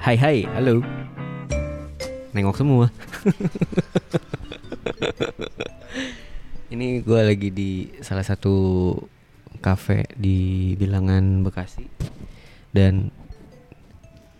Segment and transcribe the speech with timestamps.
[0.00, 0.80] Hai hai, halo.
[2.32, 2.88] Nengok semua.
[6.72, 8.96] Ini gue lagi di salah satu
[9.60, 11.84] kafe di Bilangan Bekasi
[12.72, 13.12] dan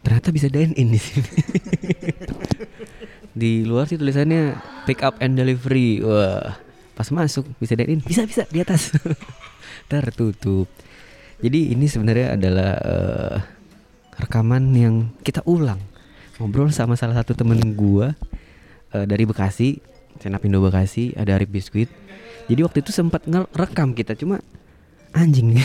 [0.01, 1.29] ternyata bisa dine in di sini.
[3.45, 4.57] di luar sih tulisannya
[4.89, 6.01] pick up and delivery.
[6.01, 6.57] Wah,
[6.97, 8.97] pas masuk bisa dine in, bisa bisa di atas.
[9.93, 10.73] Tertutup.
[11.45, 13.60] Jadi ini sebenarnya adalah uh,
[14.21, 15.81] rekaman yang kita ulang.
[16.37, 18.17] Ngobrol sama salah satu temen gua
[18.93, 19.81] uh, dari Bekasi
[20.21, 21.89] Senapindo Bekasi ada Arif Biskuit.
[22.49, 24.43] Jadi waktu itu sempat ngerekam kita cuma
[25.17, 25.59] anjing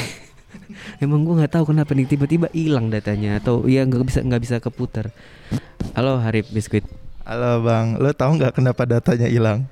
[1.04, 4.56] emang gua nggak tahu kenapa nih tiba-tiba hilang datanya atau ya nggak bisa nggak bisa
[4.64, 5.12] keputar.
[5.96, 6.84] Halo Arif Biskuit.
[7.28, 8.00] Halo bang.
[8.00, 9.68] Lo tahu nggak kenapa datanya hilang?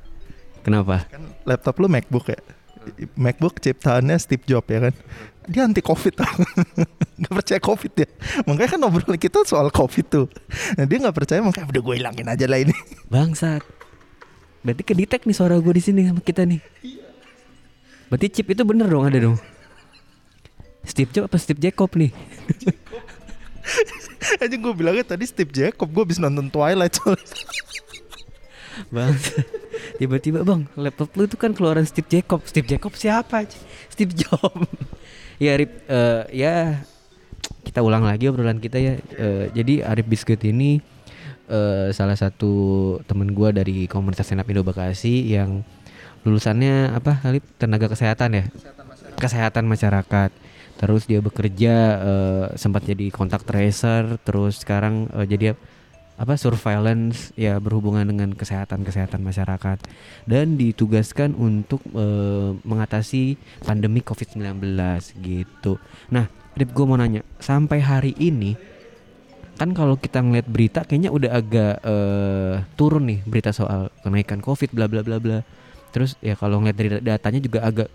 [0.64, 1.08] Kenapa?
[1.12, 2.40] Kan laptop lo MacBook ya
[3.16, 4.94] MacBook ciptaannya Steve Jobs ya kan?
[5.48, 6.14] Dia anti covid.
[6.16, 6.34] Tau
[7.20, 8.08] nggak percaya covid ya?
[8.48, 10.28] Makanya kan ngobrol kita soal covid tuh.
[10.80, 12.76] Nah, dia nggak percaya makanya udah gue hilangin aja lah ini.
[13.14, 13.64] Bangsat.
[14.64, 16.64] Berarti kedetek nih suara gue di sini sama kita nih.
[18.08, 19.38] Berarti chip itu bener dong ada dong.
[20.84, 22.12] Steve Jobs apa Steve Jacob nih?
[24.44, 27.28] Aja gue bilangnya tadi Steve Jacob gue bisa nonton Twilight soalnya.
[28.90, 29.14] Bang,
[30.04, 32.44] tiba-tiba bang, laptop lu itu kan keluaran Steve Jacob.
[32.44, 33.48] Steve Jacob siapa?
[33.88, 34.68] Steve Jobs.
[35.44, 36.84] ya Arif, uh, ya
[37.64, 39.00] kita ulang lagi obrolan kita ya.
[39.16, 40.84] Uh, jadi Arif Biskuit ini
[41.48, 42.52] uh, salah satu
[43.08, 45.64] temen gua dari komunitas Senap Indo Bekasi yang
[46.28, 47.48] lulusannya apa Arif?
[47.56, 48.44] Tenaga kesehatan ya?
[48.52, 49.20] Kesehatan masyarakat.
[49.24, 50.32] Kesehatan masyarakat.
[50.84, 55.56] Terus dia bekerja uh, sempat jadi kontak tracer, terus sekarang uh, jadi
[56.14, 59.82] apa surveillance ya berhubungan dengan kesehatan kesehatan masyarakat
[60.30, 62.06] dan ditugaskan untuk e,
[62.62, 64.62] mengatasi pandemi COVID-19
[65.26, 65.82] gitu.
[66.14, 68.54] Nah, Rip gue mau nanya, sampai hari ini
[69.54, 71.96] kan kalau kita ngeliat berita kayaknya udah agak e,
[72.78, 75.40] turun nih berita soal kenaikan COVID bla bla bla bla.
[75.94, 77.90] Terus ya kalau ngeliat dari datanya juga agak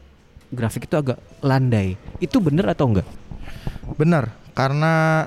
[0.50, 1.94] grafik itu agak landai.
[2.18, 3.08] Itu bener atau enggak?
[3.94, 5.22] Benar, karena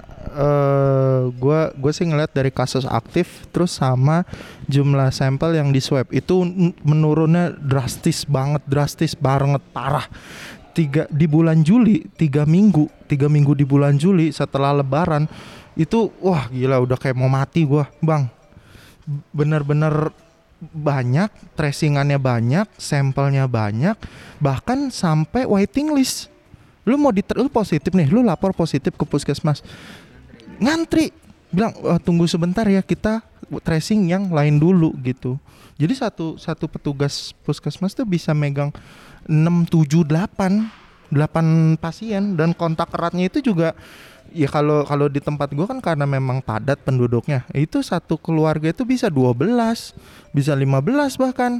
[1.32, 4.28] gue uh, gue sih ngeliat dari kasus aktif terus sama
[4.68, 6.44] jumlah sampel yang di swab itu
[6.84, 10.04] menurunnya drastis banget drastis banget parah.
[10.72, 15.28] Tiga di bulan Juli tiga minggu tiga minggu di bulan Juli setelah Lebaran
[15.80, 18.28] itu wah gila udah kayak mau mati gue bang.
[19.32, 20.12] Bener-bener
[20.62, 23.96] banyak tracingannya banyak sampelnya banyak
[24.44, 26.32] bahkan sampai waiting list
[26.86, 29.62] lu mau di lu positif nih lu lapor positif ke puskesmas.
[30.62, 31.14] Ngantri.
[31.52, 33.20] Bilang oh, tunggu sebentar ya kita
[33.60, 35.36] tracing yang lain dulu gitu.
[35.76, 38.72] Jadi satu satu petugas puskesmas tuh bisa megang
[39.28, 43.76] 6 7 8 8 pasien dan kontak eratnya itu juga
[44.32, 48.88] ya kalau kalau di tempat gua kan karena memang padat penduduknya itu satu keluarga itu
[48.88, 49.44] bisa 12
[50.32, 51.60] bisa 15 bahkan.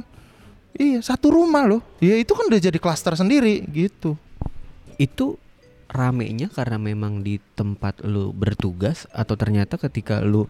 [0.72, 1.84] Iya satu rumah loh.
[2.00, 4.16] Ya itu kan udah jadi klaster sendiri gitu
[4.96, 5.36] itu
[5.92, 10.48] ramenya karena memang di tempat lu bertugas atau ternyata ketika lu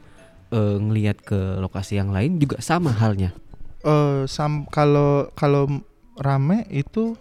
[0.55, 3.35] uh, ngelihat ke lokasi yang lain juga sama halnya.
[3.83, 5.67] Uh, sam kalau kalau
[6.15, 7.19] rame itu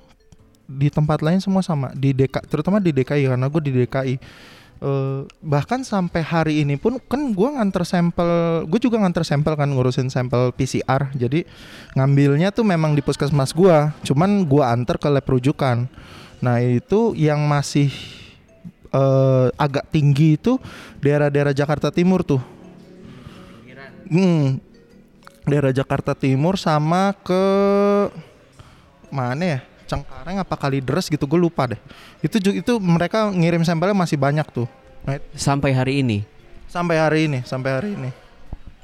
[0.69, 1.89] di tempat lain semua sama.
[1.97, 4.15] Di DK terutama di DKI karena gue di DKI
[4.81, 9.69] uh, bahkan sampai hari ini pun kan gue nganter sampel gue juga nganter sampel kan
[9.69, 11.45] ngurusin sampel PCR jadi
[11.95, 15.87] ngambilnya tuh memang di puskesmas gue cuman gue antar ke lab rujukan
[16.41, 17.93] Nah itu yang masih
[18.91, 20.57] uh, agak tinggi itu
[20.99, 22.41] daerah-daerah Jakarta Timur tuh.
[24.11, 24.59] Hmm,
[25.47, 27.43] daerah Jakarta Timur sama ke
[29.07, 29.59] mana ya?
[29.87, 31.79] Cengkareng apa Kalideres gitu gue lupa deh.
[32.19, 34.67] Itu itu mereka ngirim sampelnya masih banyak tuh.
[35.07, 36.27] Nah, sampai hari ini.
[36.71, 38.11] Sampai hari ini, sampai hari ini.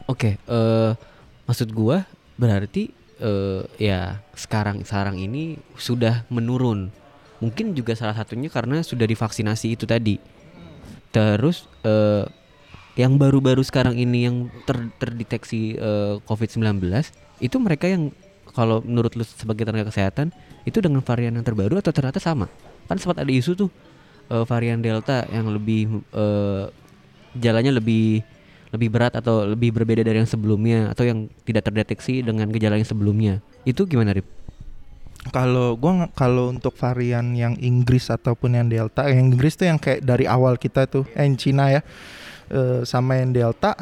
[0.07, 0.91] Oke, okay, uh,
[1.47, 2.03] maksud gua
[2.35, 2.91] berarti
[3.23, 6.91] uh, ya sekarang sekarang ini sudah menurun
[7.43, 10.17] mungkin juga salah satunya karena sudah divaksinasi itu tadi.
[11.13, 12.25] Terus uh,
[12.97, 16.81] yang baru-baru sekarang ini yang ter terdeteksi uh, COVID-19
[17.41, 18.09] itu mereka yang
[18.57, 20.33] kalau menurut lu sebagai tenaga kesehatan
[20.65, 22.49] itu dengan varian yang terbaru atau ternyata sama?
[22.89, 23.69] Kan sempat ada isu tuh
[24.33, 26.73] uh, varian delta yang lebih uh,
[27.37, 28.25] jalannya lebih
[28.73, 32.87] lebih berat atau lebih berbeda dari yang sebelumnya atau yang tidak terdeteksi dengan gejala yang
[32.87, 33.39] sebelumnya.
[33.63, 34.36] Itu gimana Rip?
[35.29, 40.03] Kalau gua kalau untuk varian yang Inggris ataupun yang Delta, yang Inggris tuh yang kayak
[40.03, 41.81] dari awal kita tuh, eh, yang Cina ya,
[42.49, 43.77] e, sama yang Delta,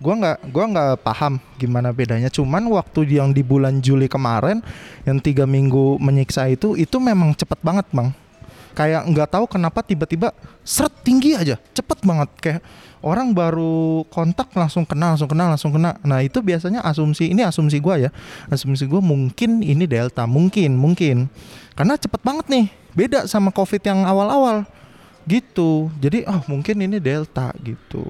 [0.00, 2.32] gua nggak gua nggak paham gimana bedanya.
[2.32, 4.64] Cuman waktu yang di bulan Juli kemarin,
[5.06, 8.23] yang tiga minggu menyiksa itu, itu memang cepet banget bang.
[8.74, 10.34] Kayak nggak tahu kenapa tiba-tiba
[10.66, 12.28] seret tinggi aja cepet banget.
[12.42, 12.60] Kayak
[13.00, 15.96] orang baru kontak langsung kena langsung kena langsung kena.
[16.02, 18.10] Nah itu biasanya asumsi ini asumsi gua ya.
[18.50, 21.30] Asumsi gua mungkin ini delta mungkin mungkin.
[21.78, 24.66] Karena cepet banget nih beda sama covid yang awal-awal.
[25.24, 25.88] Gitu.
[26.02, 28.04] Jadi oh mungkin ini delta gitu.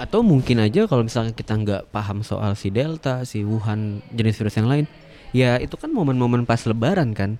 [0.00, 4.56] Atau mungkin aja kalau misalnya kita nggak paham soal si Delta, si Wuhan, jenis virus
[4.58, 4.84] yang lain,
[5.30, 7.38] ya itu kan momen-momen pas Lebaran kan.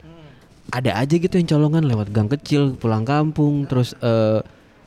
[0.70, 4.40] Ada aja gitu yang colongan lewat gang kecil, pulang kampung, terus eh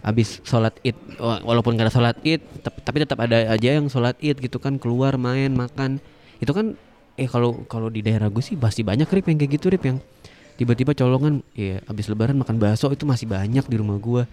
[0.05, 4.13] habis sholat id, wa- walaupun gak ada sholat id, tapi tetap ada aja yang sholat
[4.21, 5.97] id gitu kan, keluar main makan,
[6.37, 6.77] itu kan
[7.17, 9.97] eh kalau kalau di daerah gue sih pasti banyak rip yang kayak gitu rip yang
[10.61, 14.23] tiba-tiba colongan, ya habis Lebaran makan bakso itu masih banyak di rumah gua.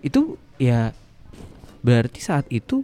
[0.00, 0.96] Itu ya
[1.84, 2.82] berarti saat itu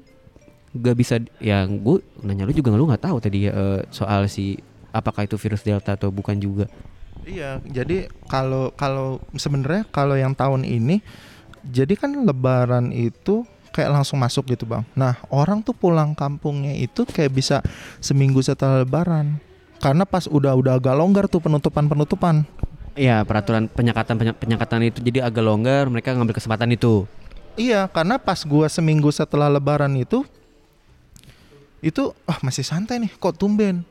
[0.74, 4.58] gak bisa yang gue nanya lu juga lu nggak tahu tadi ya eh, soal si
[4.90, 6.66] apakah itu virus delta atau bukan juga
[7.24, 11.00] Iya, jadi kalau kalau sebenarnya kalau yang tahun ini
[11.64, 14.84] jadi kan lebaran itu kayak langsung masuk gitu, Bang.
[14.92, 17.56] Nah, orang tuh pulang kampungnya itu kayak bisa
[17.98, 19.40] seminggu setelah lebaran.
[19.80, 22.46] Karena pas udah udah agak longgar tuh penutupan-penutupan.
[22.94, 27.10] ya peraturan penyekatan penyekatan itu jadi agak longgar mereka ngambil kesempatan itu
[27.54, 30.26] Iya, karena pas gua seminggu setelah lebaran itu
[31.82, 33.82] itu ah masih santai nih, kok tumben.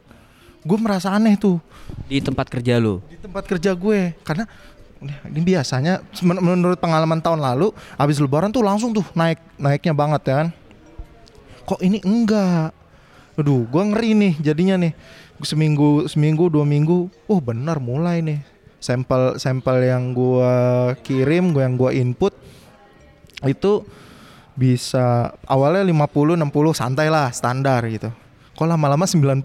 [0.64, 1.60] Gue merasa aneh tuh.
[2.08, 3.04] Di tempat kerja lu?
[3.12, 4.16] Di tempat kerja gue.
[4.24, 4.48] Karena
[5.28, 10.22] ini biasanya men- menurut pengalaman tahun lalu habis lebaran tuh langsung tuh naik naiknya banget
[10.24, 10.48] ya kan?
[11.68, 12.72] Kok ini enggak?
[13.36, 14.94] Aduh gue ngeri nih jadinya nih.
[15.44, 18.40] Seminggu seminggu dua minggu oh benar mulai nih.
[18.80, 20.56] Sampel sampel yang gue
[21.04, 22.32] kirim gue yang gue input
[23.44, 23.84] itu
[24.56, 28.08] bisa awalnya 50 60 santai lah standar gitu.
[28.56, 29.44] Kok lama-lama 90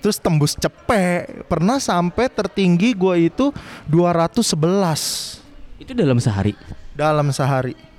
[0.00, 3.50] terus tembus cepet pernah sampai tertinggi gua itu
[3.88, 5.46] 211
[5.82, 6.56] itu dalam sehari?
[6.96, 7.95] Dalam sehari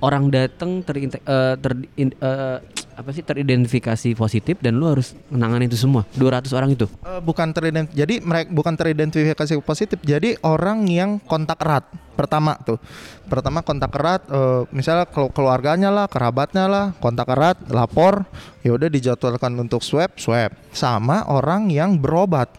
[0.00, 2.58] orang datang eh, ter- in- eh,
[3.00, 6.04] apa sih teridentifikasi positif dan lu harus menangani itu semua.
[6.20, 6.84] 200 orang itu.
[7.00, 12.76] Eh, bukan terident jadi mereka bukan teridentifikasi positif jadi orang yang kontak erat pertama tuh.
[13.24, 18.28] Pertama kontak erat eh, misalnya keluarganya lah kerabatnya lah kontak erat lapor
[18.60, 20.52] ya udah dijadwalkan untuk swab swab.
[20.76, 22.52] Sama orang yang berobat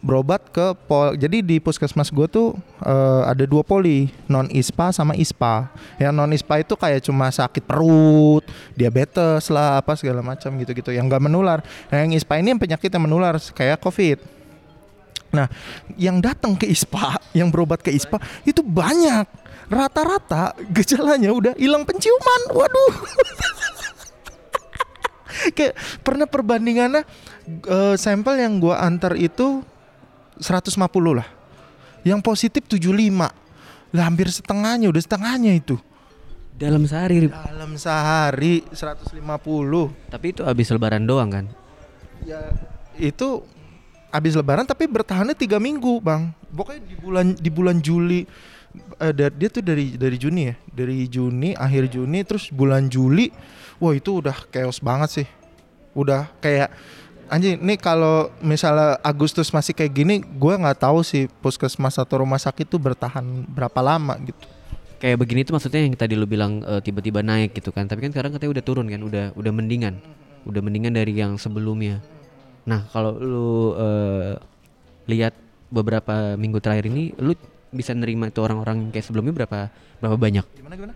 [0.00, 5.14] berobat ke pol jadi di puskesmas gue tuh eh, ada dua poli non ispa sama
[5.14, 5.70] ispa.
[6.00, 8.42] Yang non ispa itu kayak cuma sakit perut
[8.74, 11.60] diabetes lah apa segala macam gitu gitu yang gak menular.
[11.92, 14.18] Nah yang ispa ini yang penyakit yang menular kayak covid.
[15.34, 15.50] Nah
[15.98, 19.26] yang datang ke ispa yang berobat ke ispa itu banyak.
[19.64, 22.94] Rata-rata gejalanya udah hilang penciuman waduh.
[25.56, 25.74] Kayak
[26.06, 27.02] pernah perbandingannya
[27.66, 29.66] eh, sampel yang gua antar itu
[30.38, 30.78] 150
[31.14, 31.28] lah.
[32.04, 33.30] Yang positif 75.
[33.94, 35.78] Lah hampir setengahnya, udah setengahnya itu.
[36.54, 37.26] dalam sehari.
[37.26, 39.10] Dalam sehari 150.
[40.06, 41.46] tapi itu habis lebaran doang kan
[42.22, 42.54] Ya
[42.94, 43.42] itu
[44.14, 46.30] habis lebaran tapi bertahannya tiga minggu, Bang.
[46.54, 48.22] Pokoknya di bulan di bulan Juli
[49.02, 50.54] eh, dia tuh dari dari Juni ya.
[50.70, 53.34] Dari Juni, akhir Juni terus bulan Juli.
[53.82, 55.28] Wah, itu udah chaos banget sih.
[55.98, 56.70] Udah kayak
[57.34, 62.38] anjing nih kalau misalnya Agustus masih kayak gini, gua nggak tahu sih puskesmas atau rumah
[62.38, 64.46] sakit tuh bertahan berapa lama gitu.
[65.02, 67.84] kayak begini tuh maksudnya yang tadi lu bilang eh, tiba-tiba naik gitu kan.
[67.84, 70.00] Tapi kan sekarang katanya udah turun kan udah udah mendingan.
[70.48, 72.00] Udah mendingan dari yang sebelumnya.
[72.64, 74.32] Nah kalau lu eh,
[75.12, 75.36] lihat
[75.68, 77.36] beberapa minggu terakhir ini lu
[77.68, 79.68] bisa nerima itu orang-orang kayak sebelumnya berapa
[80.00, 80.46] berapa banyak?
[80.56, 80.94] Gimana gimana?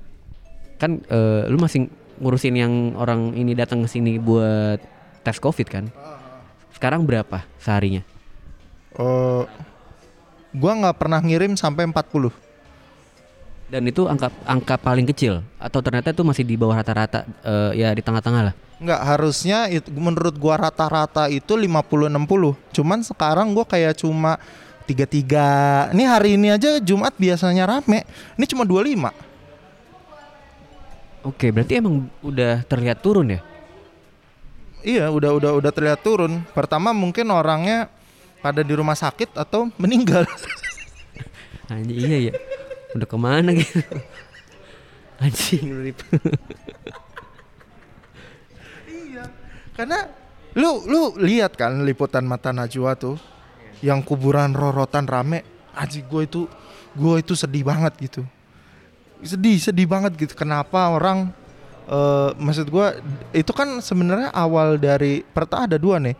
[0.79, 1.91] kan eh, lu masih
[2.23, 4.79] ngurusin yang orang ini datang ke sini buat
[5.27, 5.85] tes covid kan
[6.79, 8.07] sekarang berapa seharinya
[8.95, 9.45] Eh,
[10.55, 12.31] gua nggak pernah ngirim sampai 40.
[13.69, 17.93] dan itu angka angka paling kecil atau ternyata itu masih di bawah rata-rata eh, ya
[17.93, 22.55] di tengah-tengah lah Enggak, harusnya itu menurut gua rata-rata itu 50 60.
[22.71, 24.39] Cuman sekarang gua kayak cuma
[24.87, 25.91] 33.
[25.93, 28.07] Ini hari ini aja Jumat biasanya rame.
[28.39, 29.11] Ini cuma 25.
[31.27, 33.43] Oke, berarti emang udah terlihat turun ya?
[34.87, 36.47] Iya, udah udah udah terlihat turun.
[36.55, 37.91] Pertama mungkin orangnya
[38.39, 40.23] pada di rumah sakit atau meninggal.
[41.73, 42.35] Anjing iya ya.
[42.95, 43.83] Udah ke mana gitu?
[45.23, 45.99] Anjing lu Rip.
[49.75, 50.11] Karena
[50.59, 53.19] lu lu lihat kan liputan mata Najwa tuh
[53.83, 55.43] yang kuburan rorotan rame.
[55.79, 56.41] Aji gue itu
[56.99, 58.23] gue itu sedih banget gitu.
[59.23, 60.35] Sedih sedih banget gitu.
[60.39, 61.31] Kenapa orang
[61.89, 62.87] eh maksud gue
[63.33, 66.17] itu kan sebenarnya awal dari pertama ada dua nih.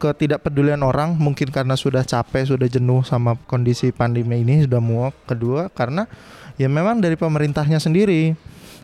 [0.00, 5.12] ketidakpedulian orang mungkin karena sudah capek, sudah jenuh sama kondisi pandemi ini sudah muak.
[5.28, 6.08] Kedua karena
[6.56, 8.32] ya memang dari pemerintahnya sendiri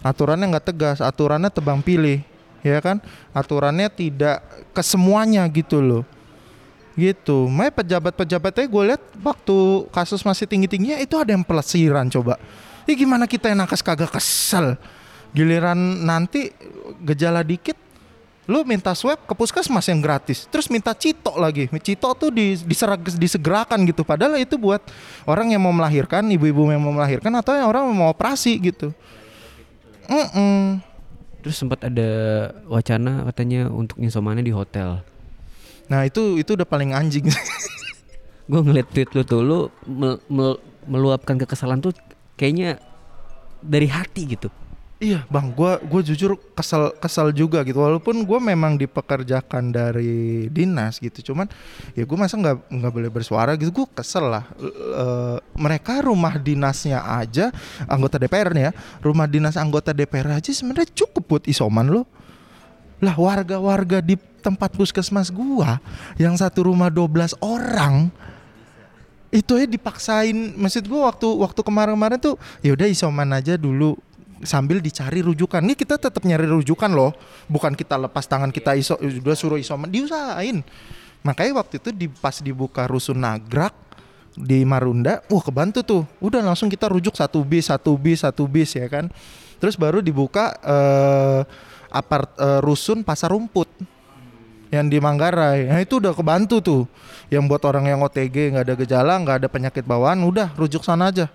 [0.05, 2.21] aturannya nggak tegas, aturannya tebang pilih,
[2.61, 3.00] ya kan?
[3.33, 4.45] Aturannya tidak
[4.76, 6.05] ke semuanya gitu loh.
[6.95, 7.49] Gitu.
[7.49, 9.57] Makanya pejabat-pejabatnya gue lihat waktu
[9.91, 12.37] kasus masih tinggi-tingginya itu ada yang pelesiran coba.
[12.85, 14.76] Ini gimana kita yang nakes kagak kesel.
[15.35, 16.55] Giliran nanti
[17.03, 17.75] gejala dikit
[18.45, 20.45] lu minta swab ke puskesmas yang gratis.
[20.53, 21.64] Terus minta cito lagi.
[21.81, 24.05] Cito tuh di, diserag, disegerakan gitu.
[24.05, 24.85] Padahal itu buat
[25.25, 28.93] orang yang mau melahirkan ibu-ibu yang mau melahirkan atau yang orang yang mau operasi gitu.
[30.05, 30.61] Mm -mm.
[31.41, 32.09] terus sempat ada
[32.69, 35.00] wacana katanya untuk insomannya di hotel.
[35.88, 37.29] Nah itu itu udah paling anjing.
[38.50, 41.97] Gue ngeliat tweet lu tuh lu mel, mel, meluapkan kekesalan tuh
[42.37, 42.76] kayaknya
[43.64, 44.53] dari hati gitu
[45.04, 47.76] Iya bang, gue gue jujur kesel kesel juga gitu.
[47.76, 51.44] Walaupun gue memang dipekerjakan dari dinas gitu, cuman
[51.92, 53.68] ya gue masa nggak nggak boleh bersuara gitu.
[53.68, 54.49] Gue kesel lah.
[54.56, 55.06] E,
[55.61, 57.52] mereka rumah dinasnya aja
[57.84, 58.73] anggota DPR nih ya,
[59.04, 62.08] rumah dinas anggota DPR aja sebenarnya cukup buat isoman loh.
[63.04, 65.84] Lah warga-warga di tempat puskesmas gua
[66.16, 68.08] yang satu rumah 12 orang
[69.28, 73.99] itu ya dipaksain maksud gua waktu waktu kemarin-kemarin tuh ya udah isoman aja dulu
[74.45, 75.65] sambil dicari rujukan.
[75.65, 77.17] Nih kita tetap nyari rujukan loh,
[77.51, 80.63] bukan kita lepas tangan kita iso udah suruh isoman diusahain.
[81.25, 83.73] Makanya waktu itu di pas dibuka rusun Nagrak
[84.37, 86.03] di Marunda, wah kebantu tuh.
[86.21, 89.09] Udah langsung kita rujuk satu bis, satu bis, satu bis ya kan.
[89.57, 91.41] Terus baru dibuka uh,
[91.89, 93.71] apart uh, rusun Pasar Rumput
[94.69, 95.71] yang di Manggarai.
[95.71, 96.83] Nah itu udah kebantu tuh.
[97.31, 101.09] Yang buat orang yang OTG nggak ada gejala, nggak ada penyakit bawaan, udah rujuk sana
[101.09, 101.31] aja.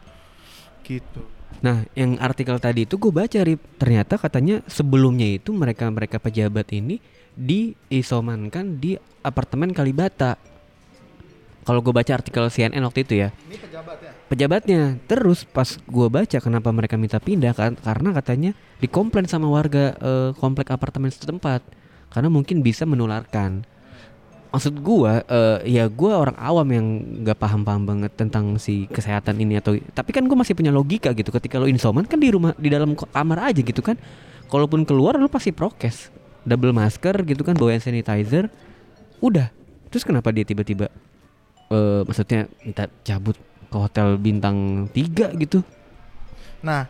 [0.84, 1.39] Gitu.
[1.60, 3.60] Nah, yang artikel tadi itu gue baca, Rip.
[3.76, 7.04] Ternyata katanya sebelumnya itu mereka-mereka pejabat ini
[7.36, 10.40] diisomankan di apartemen Kalibata.
[11.68, 13.30] Kalau gue baca artikel CNN waktu itu ya.
[13.46, 14.12] Ini pejabatnya.
[14.32, 14.82] Pejabatnya.
[15.06, 18.52] Terus pas gue baca kenapa mereka minta pindah kan karena katanya
[18.82, 21.62] dikomplain sama warga uh, komplek apartemen setempat
[22.10, 23.68] karena mungkin bisa menularkan
[24.50, 26.86] maksud gua uh, ya gua orang awam yang
[27.22, 31.30] nggak paham-paham banget tentang si kesehatan ini atau tapi kan gua masih punya logika gitu.
[31.30, 33.96] Ketika lo insoman kan di rumah di dalam kamar aja gitu kan.
[34.50, 36.10] Kalaupun keluar lo pasti prokes.
[36.42, 38.50] Double masker gitu kan bawa hand sanitizer.
[39.22, 39.54] Udah.
[39.94, 40.90] Terus kenapa dia tiba-tiba
[41.70, 43.38] uh, maksudnya minta cabut
[43.70, 45.62] ke hotel bintang tiga gitu?
[46.66, 46.90] Nah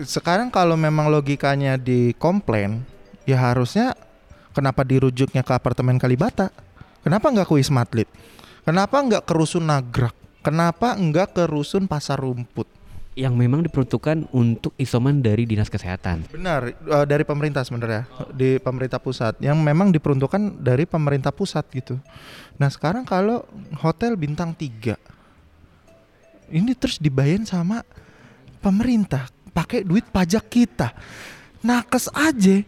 [0.00, 2.88] sekarang kalau memang logikanya di komplain
[3.28, 3.92] ya harusnya
[4.56, 6.48] kenapa dirujuknya ke apartemen Kalibata
[7.00, 8.08] Kenapa nggak ke Wisma Atlet?
[8.64, 10.12] Kenapa nggak ke Rusun Nagrak?
[10.44, 12.68] Kenapa nggak ke Rusun Pasar Rumput?
[13.16, 16.30] Yang memang diperuntukkan untuk isoman dari dinas kesehatan.
[16.30, 19.36] Benar, uh, dari pemerintah sebenarnya, di pemerintah pusat.
[19.42, 21.98] Yang memang diperuntukkan dari pemerintah pusat gitu.
[22.56, 23.44] Nah sekarang kalau
[23.80, 25.10] hotel bintang 3
[26.50, 27.86] ini terus dibayar sama
[28.58, 30.92] pemerintah pakai duit pajak kita.
[31.60, 32.64] Nakes aja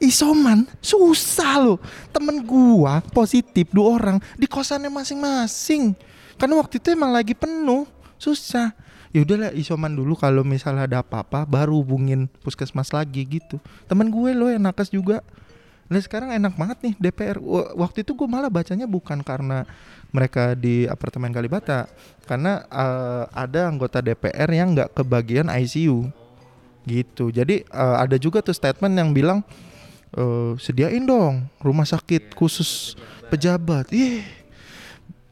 [0.00, 0.68] isoman?
[0.78, 1.78] Susah loh.
[2.10, 5.94] Temen gua positif dua orang di kosannya masing-masing.
[6.36, 7.86] Karena waktu itu emang lagi penuh.
[8.18, 8.74] Susah.
[9.14, 13.62] Ya udahlah isoman dulu kalau misalnya ada apa-apa baru hubungin puskesmas lagi gitu.
[13.86, 15.22] Temen gue loh yang nakes juga.
[15.86, 17.38] Nah sekarang enak banget nih DPR
[17.76, 19.68] Waktu itu gue malah bacanya bukan karena
[20.10, 21.86] mereka di apartemen Kalibata.
[22.26, 26.10] Karena uh, ada anggota DPR yang nggak kebagian ICU
[26.84, 27.32] Gitu.
[27.32, 29.40] Jadi uh, ada juga tuh statement yang bilang
[30.14, 32.94] uh, sediain dong rumah sakit khusus
[33.28, 33.90] pejabat.
[33.90, 34.24] Ih,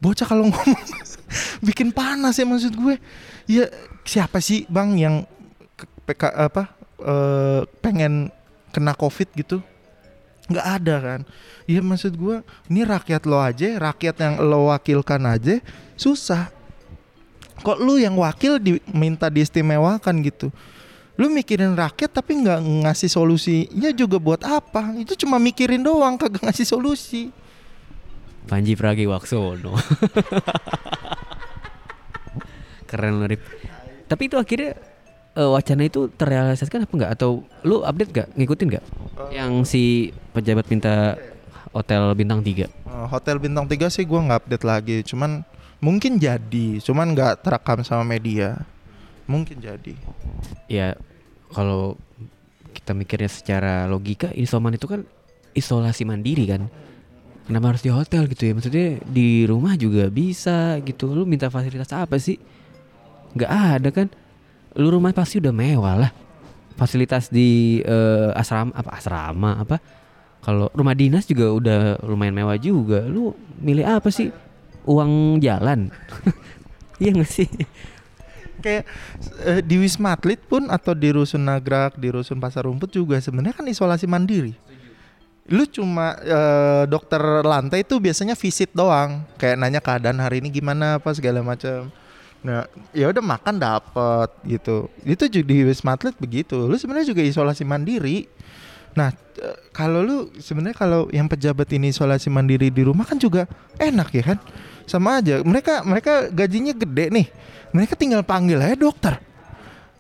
[0.03, 0.81] bocah kalau ngomong
[1.67, 2.99] bikin panas ya maksud gue.
[3.47, 3.71] Ya
[4.03, 5.17] siapa sih bang yang
[6.07, 8.31] PK apa uh, pengen
[8.75, 9.63] kena covid gitu?
[10.51, 11.21] Nggak ada kan?
[11.71, 15.63] Iya maksud gue ini rakyat lo aja, rakyat yang lo wakilkan aja
[15.95, 16.51] susah.
[17.63, 20.51] Kok lu yang wakil diminta diistimewakan gitu?
[21.23, 24.99] Lu mikirin rakyat tapi nggak ngasih solusinya juga buat apa?
[24.99, 27.31] Itu cuma mikirin doang kagak ngasih solusi.
[28.51, 29.79] Panji Pragiwaksono.
[32.91, 33.31] Keren lu
[34.13, 34.77] tapi itu akhirnya
[35.41, 38.85] uh, wacana itu terrealisasikan apa enggak atau lu update gak ngikutin gak
[39.17, 41.17] uh, yang si pejabat minta
[41.73, 44.97] hotel bintang 3 uh, eh, hotel bintang 3 sih gua nggak update lagi.
[45.09, 45.41] Cuman
[45.81, 46.77] mungkin jadi.
[46.85, 48.61] Cuman nggak terekam sama media.
[49.25, 49.97] Mungkin jadi.
[50.69, 50.93] Ya
[51.53, 51.95] kalau
[52.73, 55.05] kita mikirnya secara logika isoman itu kan
[55.53, 56.67] isolasi mandiri kan.
[57.47, 58.53] Kenapa harus di hotel gitu ya?
[58.57, 61.13] Maksudnya di rumah juga bisa gitu.
[61.13, 62.39] Lu minta fasilitas apa sih?
[63.37, 64.09] Gak ada kan?
[64.79, 66.11] Lu rumah pasti udah mewah lah.
[66.79, 69.77] Fasilitas di uh, asrama apa asrama apa?
[70.43, 73.31] kalau rumah dinas juga udah lumayan mewah juga lu
[73.63, 74.35] milih apa sih
[74.85, 75.89] uang jalan
[77.03, 77.47] iya gak sih
[78.63, 78.87] kayak
[79.43, 83.59] eh, di Wisma Atlet pun atau di Rusun Nagrak, di Rusun Pasar Rumput juga sebenarnya
[83.59, 84.55] kan isolasi mandiri.
[85.51, 91.03] Lu cuma eh, dokter lantai itu biasanya visit doang, kayak nanya keadaan hari ini gimana
[91.03, 91.91] apa segala macam.
[92.43, 94.91] Nah, ya udah makan dapat gitu.
[95.07, 96.59] Itu juga di Wisma Atlet begitu.
[96.67, 98.27] Lu sebenarnya juga isolasi mandiri.
[98.99, 103.47] Nah, eh, kalau lu sebenarnya kalau yang pejabat ini isolasi mandiri di rumah kan juga
[103.79, 104.39] enak ya kan?
[104.87, 105.41] Sama aja.
[105.43, 107.27] Mereka mereka gajinya gede nih.
[107.73, 109.17] Mereka tinggal panggil aja dokter.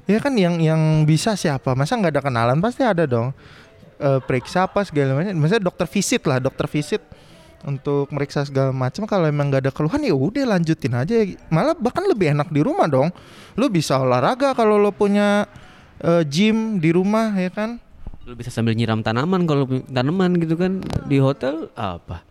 [0.04, 1.72] Ya kan yang yang bisa siapa?
[1.78, 3.32] Masa nggak ada kenalan pasti ada dong.
[4.02, 5.32] Eh, periksa apa segala macam.
[5.38, 7.02] Maksudnya dokter visit lah, dokter visit
[7.62, 11.14] untuk meriksa segala macam kalau emang nggak ada keluhan ya udah lanjutin aja
[11.46, 13.14] malah bahkan lebih enak di rumah dong
[13.54, 15.46] lu bisa olahraga kalau lo punya
[16.02, 17.78] eh, gym di rumah ya kan
[18.26, 22.22] lu bisa sambil nyiram tanaman kalau tanaman gitu kan di hotel apa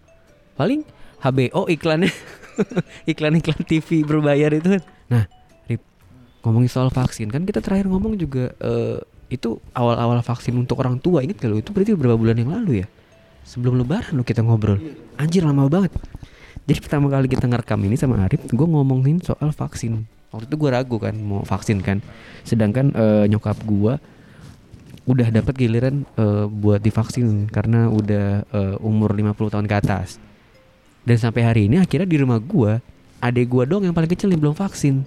[0.55, 0.83] paling
[1.23, 2.11] HBO iklannya
[3.11, 4.77] iklan-iklan TV berbayar itu.
[4.77, 5.23] Kan nah
[5.67, 5.81] Rip
[6.45, 8.99] ngomongin soal vaksin kan kita terakhir ngomong juga eh,
[9.31, 12.87] itu awal-awal vaksin untuk orang tua inget gak itu berarti beberapa bulan yang lalu ya?
[13.47, 14.77] Sebelum lebaran lo kita ngobrol.
[15.17, 15.95] Anjir lama banget.
[16.67, 20.05] Jadi pertama kali kita ngerekam ini sama Arif gue ngomongin soal vaksin.
[20.31, 21.99] Waktu itu gue ragu kan mau vaksin kan.
[22.45, 23.97] Sedangkan eh, nyokap gue
[25.09, 30.21] udah dapat giliran eh, buat divaksin karena udah eh, umur 50 tahun ke atas
[31.01, 32.81] dan sampai hari ini akhirnya di rumah gua
[33.21, 35.05] adek gua dong yang paling kecil yang belum vaksin.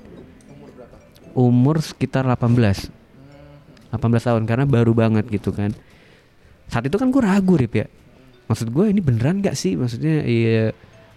[1.34, 3.04] Umur sekitar 18
[3.94, 5.70] 18 tahun karena baru banget gitu kan.
[6.66, 7.86] Saat itu kan gue ragu Rip ya.
[8.50, 9.78] Maksud gue ini beneran gak sih?
[9.78, 10.74] Maksudnya iya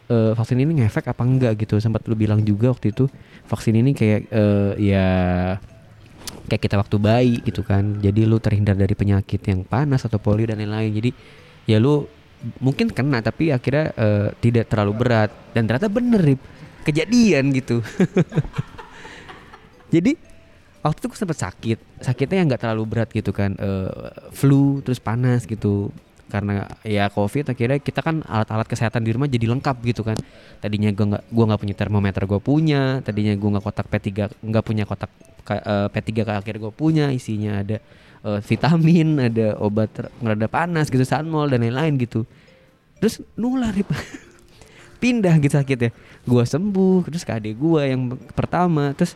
[0.07, 1.81] eh, vaksin ini ngefek apa enggak gitu?
[1.81, 3.10] Sempat lu bilang juga waktu itu
[3.50, 5.07] vaksin ini kayak eh, ya
[6.48, 8.00] kayak kita waktu bayi gitu kan.
[8.00, 10.91] Jadi lu terhindar dari penyakit yang panas atau polio dan lain-lain.
[10.93, 11.10] Jadi
[11.67, 12.05] ya lu
[12.62, 15.29] mungkin kena tapi akhirnya eh, tidak terlalu berat.
[15.53, 16.38] Dan ternyata bener
[16.88, 17.84] kejadian gitu.
[19.94, 20.15] Jadi
[20.84, 21.77] waktu itu gue sempet sakit.
[22.03, 23.91] Sakitnya yang nggak terlalu berat gitu kan eh,
[24.32, 25.91] flu terus panas gitu.
[26.28, 30.19] Karena ya covid akhirnya kita kan alat-alat kesehatan di rumah jadi lengkap gitu kan.
[30.60, 33.00] Tadinya gue nggak gua nggak punya termometer gue punya.
[33.00, 34.08] Tadinya gue nggak kotak P3
[34.43, 35.12] nggak punya kotak
[35.47, 37.80] ka- eh, P3 ke akhirnya gue punya isinya ada
[38.25, 39.89] eh, vitamin ada obat
[40.21, 42.23] ngereda panas gitu sanmol dan lain-lain gitu.
[42.97, 43.73] Terus nular
[45.01, 45.93] pindah gitu sakitnya.
[46.25, 48.01] Gue sembuh terus ke adik gue yang
[48.34, 48.91] pertama.
[48.97, 49.13] Terus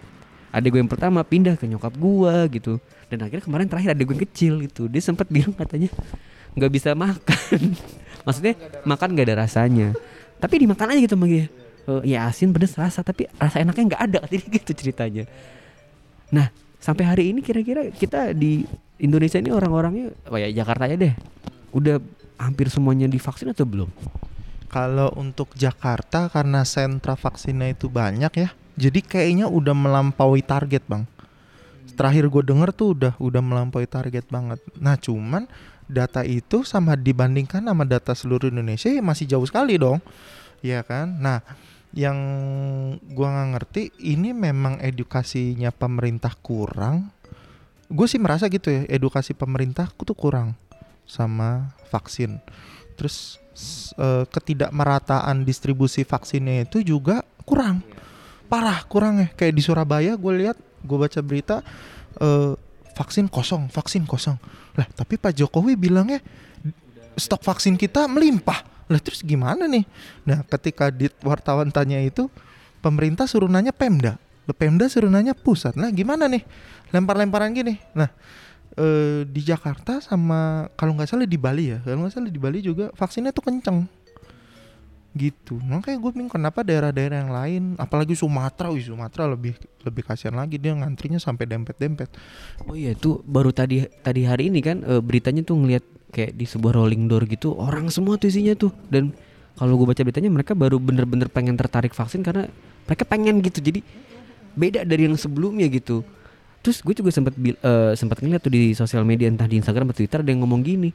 [0.54, 2.74] adik gue yang pertama pindah ke nyokap gue gitu.
[3.10, 4.86] Dan akhirnya kemarin terakhir adik gue yang kecil gitu.
[4.88, 5.90] Dia sempat bilang katanya
[6.56, 7.62] nggak bisa makan.
[8.26, 8.54] Maksudnya
[8.86, 9.88] makan nggak ada rasanya.
[10.38, 11.50] Tapi dimakan aja gitu sama dia.
[11.82, 14.18] Eh, ya asin pedes rasa tapi rasa enaknya nggak ada.
[14.26, 15.24] Katanya gitu ceritanya.
[16.30, 18.66] Nah sampai hari ini kira-kira kita di
[19.02, 21.14] Indonesia ini orang-orangnya ya Jakarta aja deh
[21.74, 21.98] udah
[22.38, 23.90] hampir semuanya divaksin atau belum
[24.72, 31.04] Kalau untuk Jakarta karena sentra vaksinnya itu banyak ya, jadi kayaknya udah melampaui target bang.
[31.92, 34.64] Terakhir gue denger tuh udah udah melampaui target banget.
[34.80, 35.44] Nah cuman
[35.92, 40.00] data itu sama dibandingkan sama data seluruh Indonesia ya masih jauh sekali dong,
[40.64, 41.20] ya kan?
[41.20, 41.44] Nah
[41.92, 42.16] yang
[43.12, 47.12] gua nggak ngerti ini memang edukasinya pemerintah kurang.
[47.92, 50.56] Gue sih merasa gitu ya edukasi pemerintah tuh kurang
[51.04, 52.40] sama vaksin.
[52.96, 53.38] Terus
[54.00, 57.84] eh, ketidakmerataan distribusi vaksinnya itu juga kurang.
[58.48, 59.28] Parah kurang ya.
[59.36, 61.60] Kayak di Surabaya gue lihat gue baca berita
[62.18, 62.56] eh,
[62.96, 64.40] vaksin kosong vaksin kosong.
[64.80, 66.24] Lah tapi Pak Jokowi bilangnya
[67.20, 68.88] stok vaksin kita melimpah.
[68.88, 69.84] Lah terus gimana nih?
[70.24, 72.32] Nah ketika di wartawan tanya itu
[72.80, 74.16] pemerintah suruh nanya Pemda
[74.50, 75.78] Lah, Pemda suruh nanya pusat.
[75.78, 76.42] Nah gimana nih?
[76.90, 77.78] Lempar-lemparan gini.
[77.94, 78.10] Nah
[78.76, 81.80] eh, di Jakarta sama kalau nggak salah di Bali ya.
[81.84, 83.86] Kalau nggak salah di Bali juga vaksinnya tuh kenceng.
[85.12, 85.60] Gitu.
[85.60, 90.56] Makanya gue bingung kenapa daerah-daerah yang lain apalagi Sumatera wih Sumatera lebih lebih kasihan lagi.
[90.56, 92.10] Dia ngantrinya sampai dempet-dempet.
[92.66, 96.44] Oh iya itu baru tadi tadi hari ini kan eh, beritanya tuh ngelihat kayak di
[96.44, 98.72] sebuah rolling door gitu orang semua tuh isinya tuh.
[98.88, 99.12] Dan
[99.60, 102.48] kalau gue baca beritanya mereka baru bener-bener pengen tertarik vaksin karena
[102.88, 103.60] mereka pengen gitu.
[103.60, 103.84] Jadi
[104.54, 106.04] beda dari yang sebelumnya gitu.
[106.62, 109.90] Terus gue juga sempat bil- eh, sempat ngeliat tuh di sosial media entah di Instagram
[109.90, 110.94] atau Twitter ada yang ngomong gini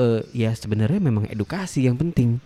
[0.00, 2.40] eh ya sebenarnya memang edukasi yang penting.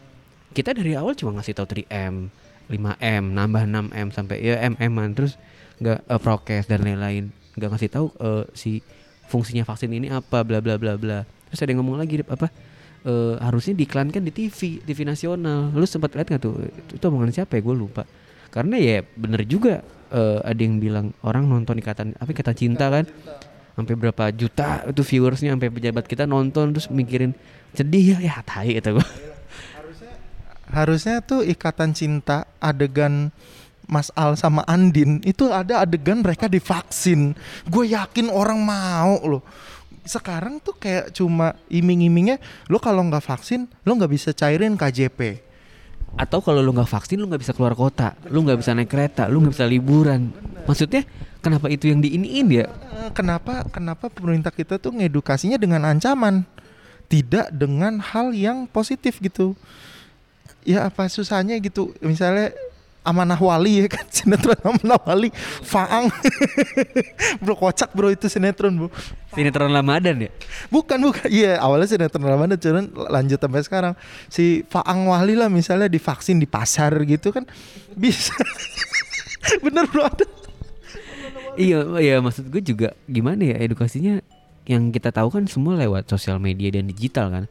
[0.50, 2.26] Kita dari awal cuma ngasih tahu 3M
[2.66, 5.38] 5M nambah 6M sampai ya MM-an terus
[5.78, 7.30] nggak eh, prokes dan lain-lain.
[7.54, 8.82] Nggak ngasih tahu eh, si
[9.30, 11.22] fungsinya vaksin ini apa bla bla bla bla.
[11.50, 12.50] Terus ada yang ngomong lagi apa
[13.06, 15.70] eh, harusnya diiklankan di TV TV nasional.
[15.70, 16.58] Lu sempat lihat nggak tuh?
[16.66, 17.62] Itu, itu omongan siapa ya?
[17.62, 18.02] Gue lupa.
[18.50, 23.04] Karena ya bener juga eh, ada yang bilang orang nonton ikatan apa ikatan cinta kan
[23.76, 27.36] sampai berapa juta itu viewersnya sampai pejabat kita nonton terus mikirin
[27.76, 29.06] sedih ya ya tai itu gua
[30.66, 33.30] Harusnya tuh ikatan cinta adegan
[33.86, 37.38] Mas Al sama Andin itu ada adegan mereka divaksin.
[37.70, 39.42] Gue yakin orang mau loh.
[40.02, 45.45] Sekarang tuh kayak cuma iming-imingnya lo kalau nggak vaksin lo nggak bisa cairin KJP.
[46.14, 49.26] Atau kalau lu nggak vaksin lu nggak bisa keluar kota lu nggak bisa naik kereta
[49.26, 50.30] lu nggak bisa liburan
[50.64, 51.02] maksudnya
[51.42, 52.66] kenapa itu yang diiniin ya
[52.96, 56.42] Eh, Kenapa kenapa pemerintah kita tuh ngedukasinya dengan ancaman,
[57.06, 59.54] tidak dengan hal yang positif gitu.
[60.66, 61.94] Ya apa susahnya gitu.
[62.02, 62.50] Misalnya
[63.06, 64.02] Amanah Wali ya kan?
[64.16, 65.30] Sinetron Amanah Wali
[65.62, 66.10] Faang.
[67.42, 68.88] Bro kocak bro itu sinetron bro.
[69.32, 70.30] Sinetron Ramadan ya?
[70.68, 71.30] Bukan bukan.
[71.30, 73.94] Iya awalnya sinetron Ramadan cuman lanjut sampai sekarang.
[74.26, 77.46] Si Faang Wali lah misalnya divaksin di pasar gitu kan
[78.02, 78.34] bisa.
[79.62, 80.26] Bener bro ada.
[81.56, 84.20] Iya iya maksud gue juga gimana ya edukasinya
[84.66, 87.44] yang kita tahu kan semua lewat sosial media dan digital kan.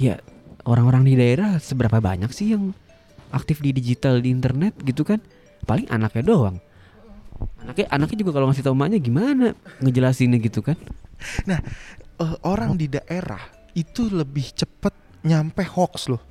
[0.00, 0.18] Ya
[0.64, 2.74] orang-orang di daerah seberapa banyak sih yang
[3.30, 5.20] aktif di digital di internet gitu kan
[5.64, 6.56] paling anaknya doang
[7.62, 10.78] anaknya anaknya juga kalau ngasih tau emaknya gimana ngejelasinnya gitu kan
[11.46, 11.58] Nah,
[12.18, 13.42] eh, orang di daerah
[13.74, 14.94] itu lebih cepat
[15.26, 16.22] nyampe hoax loh.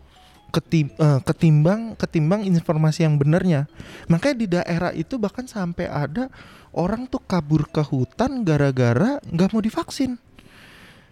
[0.47, 3.67] Ketim, eh, ketimbang ketimbang informasi yang benarnya.
[4.07, 6.31] Makanya di daerah itu bahkan sampai ada
[6.71, 10.15] orang tuh kabur ke hutan gara-gara nggak mau divaksin.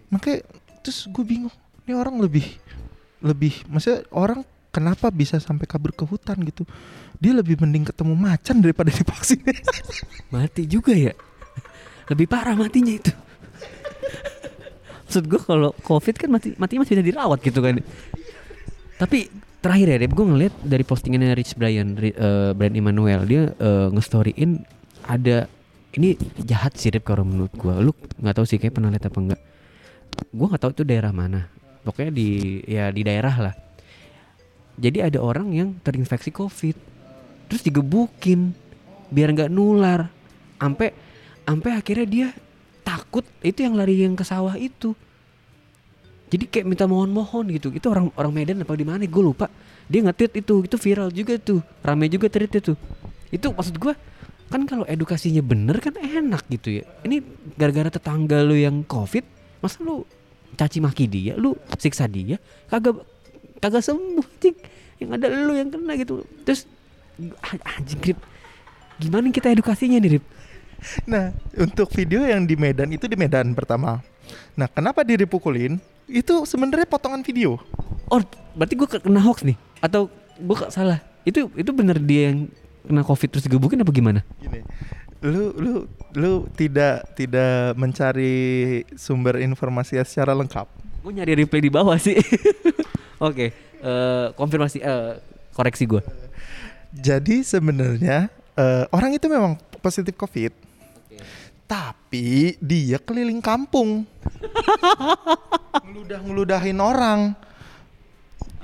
[0.08, 0.40] Makanya
[0.80, 2.48] terus gue bingung, ini orang lebih
[3.26, 6.68] lebih maksudnya orang kenapa bisa sampai kabur ke hutan gitu?
[7.24, 9.40] Dia lebih mending ketemu macan daripada divaksin.
[10.36, 11.16] mati juga ya?
[12.12, 13.16] Lebih parah matinya itu.
[15.08, 17.80] Maksud gue kalau covid kan mati mati masih bisa dirawat gitu kan.
[19.00, 19.32] Tapi
[19.64, 24.62] terakhir ya gue ngeliat dari postingannya Rich Brian Ri- eh, Brian Emmanuel dia eh, nge-storyin
[25.08, 25.48] ada
[25.96, 29.20] ini jahat sih Dep kalau menurut gue lu nggak tahu sih kayak pernah lihat apa
[29.24, 29.42] enggak.
[30.36, 31.48] Gue nggak tahu itu daerah mana.
[31.88, 33.56] Pokoknya di ya di daerah lah
[34.76, 36.76] jadi ada orang yang terinfeksi covid.
[37.48, 38.52] Terus digebukin
[39.08, 40.12] biar nggak nular.
[40.60, 40.92] Sampai
[41.48, 42.28] sampai akhirnya dia
[42.84, 44.92] takut itu yang lari yang ke sawah itu.
[46.28, 47.72] Jadi kayak minta mohon-mohon gitu.
[47.72, 49.06] Itu orang orang Medan apa di mana?
[49.08, 49.48] Gue lupa.
[49.88, 50.56] Dia nge-tweet itu.
[50.66, 51.62] Itu viral juga tuh.
[51.86, 52.74] Rame juga tweet itu.
[53.32, 53.94] Itu maksud gue
[54.46, 56.84] kan kalau edukasinya bener kan enak gitu ya.
[57.06, 57.24] Ini
[57.56, 59.26] gara-gara tetangga lu yang covid
[59.64, 60.06] masa lu
[60.54, 62.42] caci maki dia lu siksa dia?
[62.68, 63.15] Kagak
[63.66, 64.58] kagak sembuh cing
[65.02, 66.70] yang ada lu yang kena gitu terus
[67.42, 68.20] ah, anjing Rip
[69.02, 70.26] gimana kita edukasinya nih Rip
[71.06, 74.02] Nah, untuk video yang di Medan itu di Medan pertama.
[74.54, 75.82] Nah, kenapa dia dipukulin?
[76.06, 77.58] Itu sebenarnya potongan video.
[78.10, 78.22] Oh,
[78.54, 79.58] berarti gue kena hoax nih?
[79.82, 81.02] Atau gue salah?
[81.26, 82.50] Itu itu bener dia yang
[82.86, 84.22] kena covid terus digebukin apa gimana?
[84.38, 84.62] Gini.
[85.26, 85.74] Lu lu
[86.14, 90.70] lu tidak tidak mencari sumber informasi secara lengkap.
[91.06, 92.18] Gue nyari replay di bawah sih.
[93.30, 95.22] Oke, eh, konfirmasi, eh,
[95.54, 96.02] koreksi gue.
[96.90, 99.54] Jadi sebenarnya eh, orang itu memang
[99.86, 100.50] positif COVID.
[101.70, 104.02] Tapi dia keliling kampung.
[105.86, 107.38] Ngeludah-ngeludahin orang.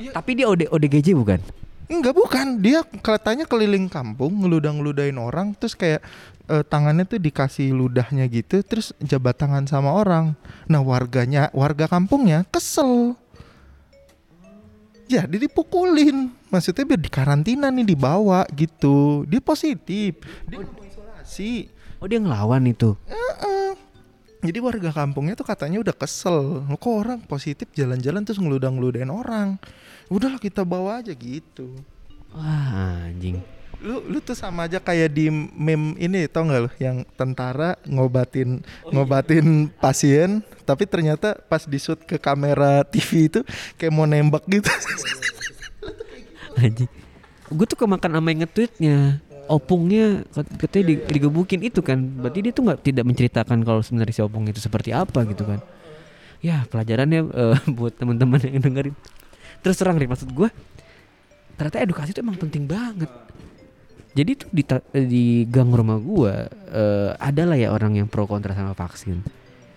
[0.10, 1.61] Tapi dia OD, ODGJ bukan?
[1.92, 6.00] Enggak bukan, dia katanya keliling kampung ngeludah-ngeludahin orang terus kayak
[6.48, 10.32] eh, tangannya tuh dikasih ludahnya gitu terus jabat tangan sama orang.
[10.72, 13.20] Nah, warganya, warga kampungnya kesel.
[15.12, 16.32] Ya, dia dipukulin.
[16.48, 19.28] Maksudnya biar dikarantina nih dibawa gitu.
[19.28, 20.24] Dia positif.
[20.48, 21.68] Dia mau isolasi.
[22.00, 22.96] Oh dia ngelawan itu.
[23.12, 23.91] Heeh.
[24.42, 26.66] Jadi warga kampungnya tuh katanya udah kesel.
[26.66, 29.62] Kok orang positif jalan-jalan terus ngeludah-ngeludahin orang.
[30.10, 31.78] Udahlah kita bawa aja gitu.
[32.34, 33.42] Wah anjing.
[33.82, 38.62] lu lu tuh sama aja kayak di meme ini tau nggak lu yang tentara ngobatin
[38.94, 43.42] ngobatin pasien tapi ternyata pas di shoot ke kamera TV itu
[43.82, 44.70] kayak mau nembak gitu
[46.62, 46.90] Anjing.
[47.52, 49.20] Gue tuh kemakan sama yang nge-tweetnya.
[49.52, 52.00] Opungnya kat- katanya di- digebukin itu kan.
[52.00, 55.60] Berarti dia tuh nggak tidak menceritakan kalau sebenarnya si opung itu seperti apa gitu kan.
[56.40, 58.96] Ya pelajarannya eh, buat teman-teman yang dengerin.
[59.60, 60.48] Terus terang nih maksud gue.
[61.60, 63.12] Ternyata edukasi itu emang penting banget.
[64.12, 64.64] Jadi tuh di,
[65.08, 66.34] di gang rumah gue
[66.72, 69.20] eh, adalah ya orang yang pro kontra sama vaksin.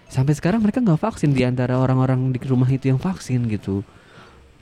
[0.07, 3.83] Sampai sekarang mereka nggak vaksin di antara orang-orang di rumah itu yang vaksin gitu.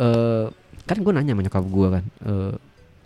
[0.00, 0.48] eh
[0.82, 2.54] kan gue nanya sama nyokap gue kan eh,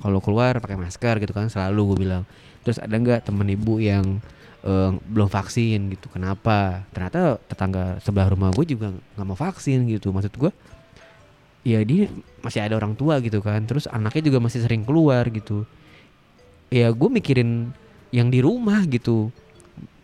[0.01, 2.23] kalau keluar pakai masker gitu kan selalu gue bilang.
[2.67, 4.19] Terus ada nggak temen ibu yang
[4.67, 6.85] eh, belum vaksin gitu kenapa?
[6.93, 10.53] Ternyata tetangga sebelah rumah gue juga nggak mau vaksin gitu maksud gue
[11.67, 12.07] ya dia
[12.47, 15.67] masih ada orang tua gitu kan terus anaknya juga masih sering keluar gitu.
[16.71, 17.75] Ya gue mikirin
[18.15, 19.35] yang di rumah gitu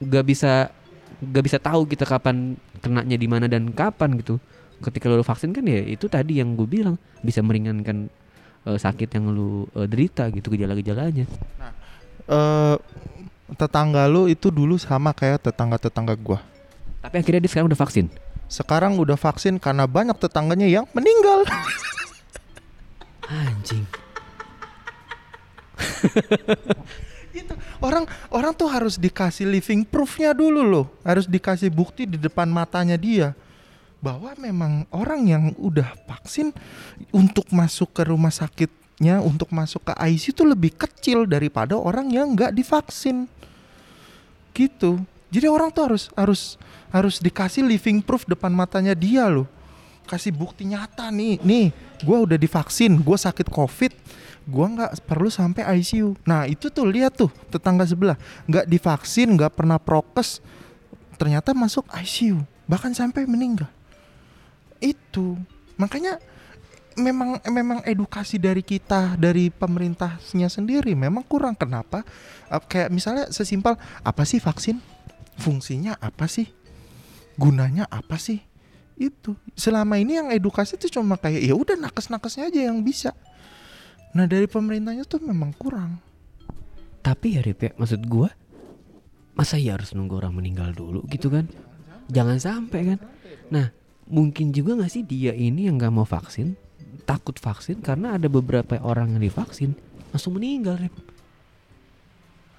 [0.03, 0.75] nggak bisa
[1.23, 4.43] nggak bisa tahu kita kapan kenanya di mana dan kapan gitu.
[4.83, 8.11] Ketika lu vaksin kan ya itu tadi yang gue bilang bisa meringankan
[8.67, 11.27] eh, sakit yang lu eh, derita gitu gejala-gejalanya
[12.29, 12.77] eh
[13.53, 16.41] tetangga lu itu dulu sama kayak tetangga-tetangga gua.
[17.05, 18.09] tapi akhirnya dia sekarang udah vaksin
[18.53, 21.41] Sekarang udah vaksin karena banyak tetangganya yang meninggal.
[23.33, 23.89] anjing
[27.33, 30.87] Itu orang orang tuh harus dikasih living proofnya dulu loh.
[31.01, 33.33] Harus dikasih bukti di depan matanya dia
[34.03, 36.51] bahwa memang orang yang udah vaksin
[37.15, 42.35] untuk masuk ke rumah sakitnya untuk masuk ke ICU itu lebih kecil daripada orang yang
[42.35, 43.31] nggak divaksin.
[44.51, 44.99] Gitu.
[45.33, 46.43] Jadi orang tuh harus harus
[46.93, 49.47] harus dikasih living proof depan matanya dia loh.
[50.03, 51.71] Kasih bukti nyata nih, nih,
[52.03, 53.95] gua udah divaksin, gua sakit covid,
[54.51, 56.19] gua nggak perlu sampai ICU.
[56.27, 58.19] Nah itu tuh lihat tuh tetangga sebelah
[58.51, 60.43] nggak divaksin, nggak pernah prokes,
[61.17, 63.71] ternyata masuk ICU, bahkan sampai meninggal.
[64.83, 65.39] Itu
[65.79, 66.19] makanya
[66.93, 71.55] memang memang edukasi dari kita dari pemerintahnya sendiri memang kurang.
[71.57, 72.03] Kenapa?
[72.51, 74.83] Eh, Kayak misalnya sesimpel apa sih vaksin?
[75.39, 76.51] Fungsinya apa sih?
[77.39, 78.43] Gunanya apa sih?
[79.01, 83.17] Itu selama ini yang edukasi itu cuma kayak ya udah nakes-nakesnya aja yang bisa.
[84.13, 85.97] Nah dari pemerintahnya tuh memang kurang.
[87.03, 88.31] tapi ya Rip ya maksud gua
[89.35, 91.51] masa ya harus nunggu orang meninggal dulu gitu kan
[92.07, 92.99] jangan sampai kan
[93.51, 93.75] nah
[94.07, 96.55] mungkin juga nggak sih dia ini yang nggak mau vaksin?
[97.03, 99.75] Takut vaksin karena ada beberapa orang yang divaksin
[100.15, 100.95] langsung meninggal Rip.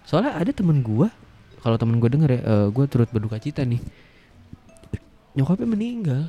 [0.04, 1.08] Soalnya ada temen gua
[1.64, 3.80] kalau temen gua denger ya eh, gua turut berduka cita nih.
[5.34, 6.22] Nyokapnya meninggal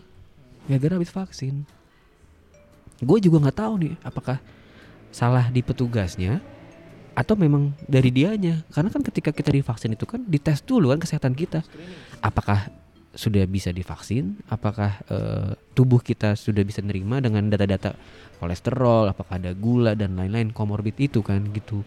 [0.68, 1.68] gara-gara habis vaksin.
[3.04, 4.38] Gue juga nggak tahu nih apakah
[5.12, 6.40] salah di petugasnya
[7.12, 8.64] atau memang dari dianya.
[8.72, 11.60] Karena kan ketika kita divaksin itu kan dites dulu kan kesehatan kita.
[12.24, 12.70] Apakah
[13.14, 14.38] sudah bisa divaksin?
[14.50, 17.94] Apakah eh, tubuh kita sudah bisa nerima dengan data-data
[18.38, 19.10] kolesterol?
[19.10, 21.82] Apakah ada gula dan lain-lain komorbid itu kan gitu.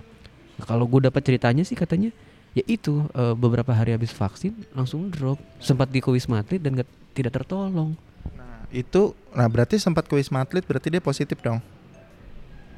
[0.58, 2.10] Nah, kalau gue dapat ceritanya sih katanya
[2.58, 5.38] ya itu eh, beberapa hari habis vaksin langsung drop.
[5.62, 7.98] Sempat di Wisma Atlet dan nggak- tidak tertolong.
[8.38, 11.58] Nah itu, nah berarti sempat ke wisma atlet berarti dia positif dong.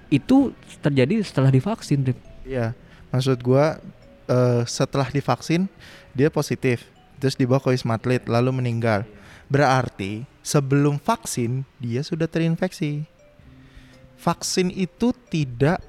[0.10, 2.02] itu terjadi setelah divaksin.
[2.42, 2.74] Iya,
[3.14, 3.78] maksud gua
[4.26, 5.70] eh, setelah divaksin
[6.18, 6.88] dia positif,
[7.20, 9.04] terus dibawa ke wisma atlet lalu meninggal.
[9.52, 13.04] Berarti sebelum vaksin dia sudah terinfeksi.
[14.20, 15.84] Vaksin itu tidak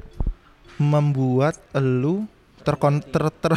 [0.80, 2.26] membuat elu
[2.62, 3.52] terkon ter, ter,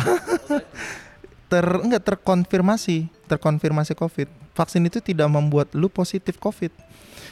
[1.52, 4.30] ter enggak terkonfirmasi, terkonfirmasi COVID.
[4.54, 6.72] Vaksin itu tidak membuat lu positif COVID.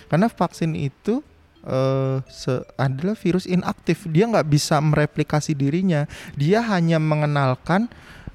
[0.10, 1.22] Karena vaksin itu
[1.62, 4.10] eh se- adalah virus inaktif.
[4.10, 6.10] Dia nggak bisa mereplikasi dirinya.
[6.34, 7.86] Dia hanya mengenalkan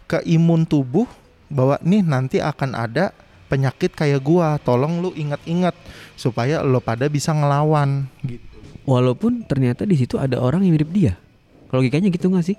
[0.07, 1.11] ke imun tubuh
[1.48, 3.14] bahwa nih nanti akan ada
[3.46, 4.59] penyakit kayak gua.
[4.62, 5.74] Tolong lu ingat-ingat
[6.18, 8.42] supaya lo pada bisa ngelawan gitu.
[8.87, 11.18] Walaupun ternyata di situ ada orang yang mirip dia.
[11.66, 12.56] Kalau logikanya gitu nggak sih?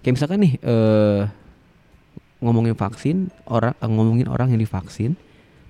[0.00, 1.22] Kayak misalkan nih eh
[2.44, 5.16] ngomongin vaksin, orang eh, ngomongin orang yang divaksin,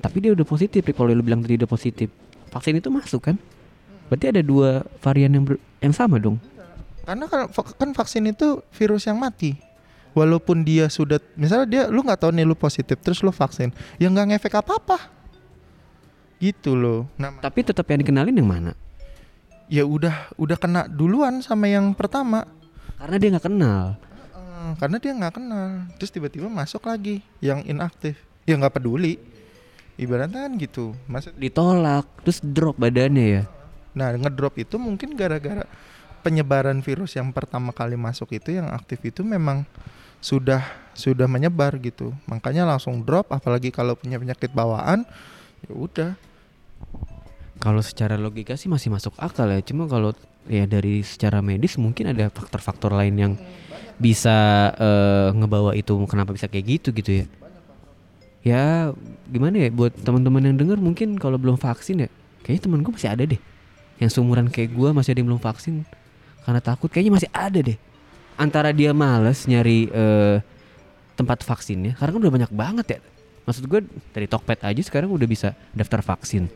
[0.02, 0.82] tapi dia udah positif.
[0.82, 2.10] Kalau lu bilang tadi udah positif,
[2.50, 3.36] vaksin itu masuk kan?
[4.10, 6.38] Berarti ada dua varian yang ber- yang sama dong.
[7.04, 9.54] Karena kan, kan vaksin itu virus yang mati.
[10.14, 14.06] Walaupun dia sudah misalnya dia lu nggak tahu nih lu positif terus lu vaksin, ya
[14.06, 15.10] nggak ngefek apa-apa.
[16.38, 17.10] Gitu loh.
[17.18, 18.72] Nah, Tapi tetap yang dikenalin yang mana?
[19.64, 22.44] ya udah udah kena duluan sama yang pertama.
[23.00, 23.84] Karena dia nggak kenal.
[24.78, 25.68] Karena dia nggak kenal
[26.00, 28.16] terus tiba-tiba masuk lagi yang inaktif
[28.48, 29.20] ya nggak peduli
[30.00, 33.42] ibaratnya kan gitu maksud Ditolak, terus drop badannya ya.
[33.92, 35.68] nah ngedrop itu mungkin gara-gara
[36.24, 39.68] penyebaran virus yang pertama kali masuk itu yang aktif itu memang
[40.24, 40.64] sudah
[40.96, 45.04] sudah menyebar gitu makanya langsung drop apalagi kalau punya penyakit bawaan
[45.68, 46.10] ya udah
[47.62, 49.62] Kalau secara logika sih masih masuk akal ya.
[49.64, 50.12] Cuma kalau
[50.50, 53.32] ya dari secara medis mungkin ada faktor-faktor lain yang
[53.96, 57.26] bisa eh, ngebawa itu kenapa bisa kayak gitu gitu ya.
[58.44, 58.64] Ya
[59.30, 62.08] gimana ya buat teman-teman yang denger mungkin kalau belum vaksin ya
[62.44, 63.40] kayaknya temen gue masih ada deh.
[64.02, 65.88] Yang seumuran kayak gue masih ada yang belum vaksin
[66.44, 67.78] karena takut kayaknya masih ada deh.
[68.36, 70.38] Antara dia males nyari eh,
[71.16, 73.00] tempat vaksinnya karena kan udah banyak banget ya.
[73.44, 73.80] Maksud gue
[74.12, 76.48] dari Tokped aja sekarang udah bisa daftar vaksin.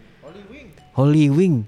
[0.97, 1.63] Holy Wing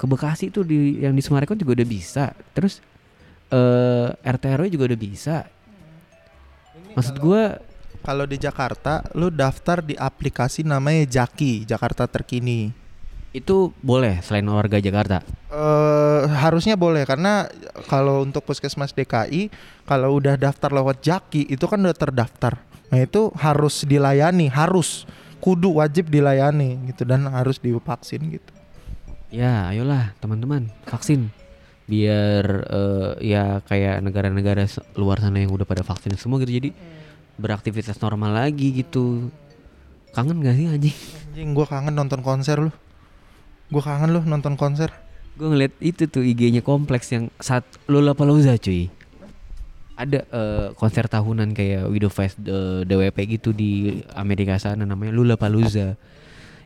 [0.00, 2.32] ke Bekasi tuh di yang di Semarang juga udah bisa.
[2.56, 2.80] Terus
[3.52, 5.36] eh RT RW juga udah bisa.
[6.96, 7.60] Maksud gua
[8.00, 12.79] kalau di Jakarta lu daftar di aplikasi namanya Jaki Jakarta Terkini
[13.30, 15.22] Itu boleh selain warga Jakarta.
[15.50, 17.46] Eh harusnya boleh karena
[17.86, 19.50] kalau untuk puskesmas DKI
[19.86, 22.58] kalau udah daftar lewat Jaki itu kan udah terdaftar.
[22.90, 25.06] Nah itu harus dilayani, harus
[25.38, 28.52] kudu wajib dilayani gitu dan harus divaksin gitu.
[29.30, 31.30] Ya, ayolah teman-teman, vaksin.
[31.86, 34.66] Biar eh, ya kayak negara-negara
[34.98, 36.70] luar sana yang udah pada vaksin semua gitu jadi
[37.38, 39.30] beraktivitas normal lagi gitu.
[40.10, 40.96] Kangen gak sih anjing?
[41.30, 42.74] Anjing gua kangen nonton konser lu.
[43.70, 44.90] Gua kangen lu nonton konser.
[45.38, 48.90] Gue ngeliat itu tuh IG-nya kompleks yang saat Lollapalooza cuy.
[49.96, 55.96] Ada eh, konser tahunan kayak Widow Fest eh, DWP gitu di Amerika sana namanya Lollapalooza.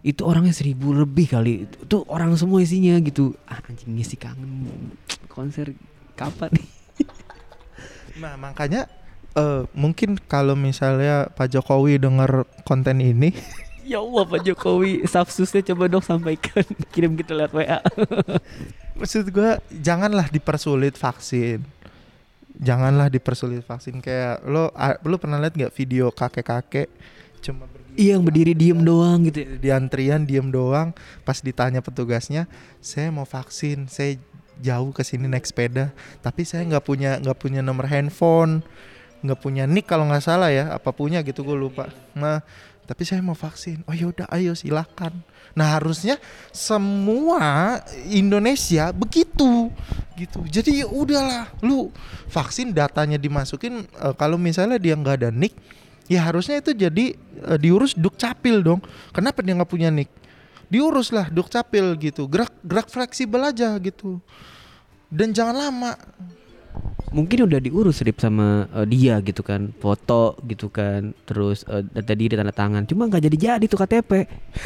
[0.03, 1.71] Itu orangnya seribu lebih kali.
[1.71, 3.37] Itu orang semua isinya gitu.
[3.47, 4.67] Ah anjing ngisi kangen
[5.29, 5.77] konser
[6.19, 6.69] kapan nih?
[8.15, 8.87] Nah, makanya
[9.35, 13.35] eh mungkin kalau misalnya Pak Jokowi dengar konten ini
[13.85, 16.65] Ya Allah Pak Jokowi Stafsusnya coba dong sampaikan.
[16.97, 17.81] Kirim kita lihat WA
[18.99, 21.61] maksud gua janganlah dipersulit vaksin.
[22.57, 24.01] Janganlah dipersulit vaksin.
[24.01, 24.73] Kayak lo
[25.05, 26.89] lo pernah lihat nggak video kakek-kakek
[27.45, 29.47] cuma Iya yang berdiri diem doang gitu.
[29.47, 29.49] Ya.
[29.55, 30.91] di antrian diem doang.
[31.23, 32.51] Pas ditanya petugasnya
[32.83, 34.19] saya mau vaksin saya
[34.59, 35.91] jauh ke sini naik sepeda
[36.23, 38.63] tapi saya nggak punya nggak punya nomor handphone
[39.25, 41.89] nggak punya nick kalau nggak salah ya apa punya gitu gue lupa.
[42.13, 42.45] Nah
[42.85, 43.81] tapi saya mau vaksin.
[43.89, 45.25] Oh yaudah ayo silakan.
[45.57, 46.21] Nah harusnya
[46.53, 49.73] semua Indonesia begitu
[50.15, 50.45] gitu.
[50.47, 51.49] Jadi ya udahlah.
[51.65, 51.89] Lu
[52.29, 55.57] vaksin datanya dimasukin eh, kalau misalnya dia nggak ada nick
[56.05, 57.17] ya harusnya itu jadi
[57.49, 58.81] eh, diurus dukcapil dong.
[59.11, 60.13] Kenapa dia nggak punya nick?
[60.69, 62.29] Diurus lah dukcapil gitu.
[62.29, 64.21] Gerak gerak fleksibel aja gitu.
[65.09, 65.93] Dan jangan lama
[67.15, 69.71] Mungkin udah diurus Rip sama eh, dia gitu kan.
[69.79, 71.15] Foto gitu kan.
[71.25, 72.85] Terus data diri tanda tangan.
[72.87, 74.11] Cuma nggak jadi-jadi tuh KTP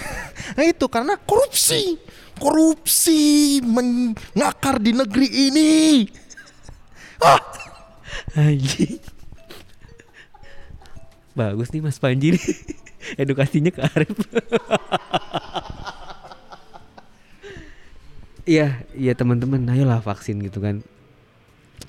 [0.56, 2.00] nah itu karena korupsi.
[2.38, 5.72] Korupsi mengakar di negeri ini.
[7.18, 7.42] Ah!
[8.38, 9.02] Anjing.
[11.34, 12.44] Bagus nih Mas Panji nih.
[13.22, 14.14] Edukasinya ke Arif.
[18.48, 20.80] Iya, iya teman-teman, ayolah vaksin gitu kan.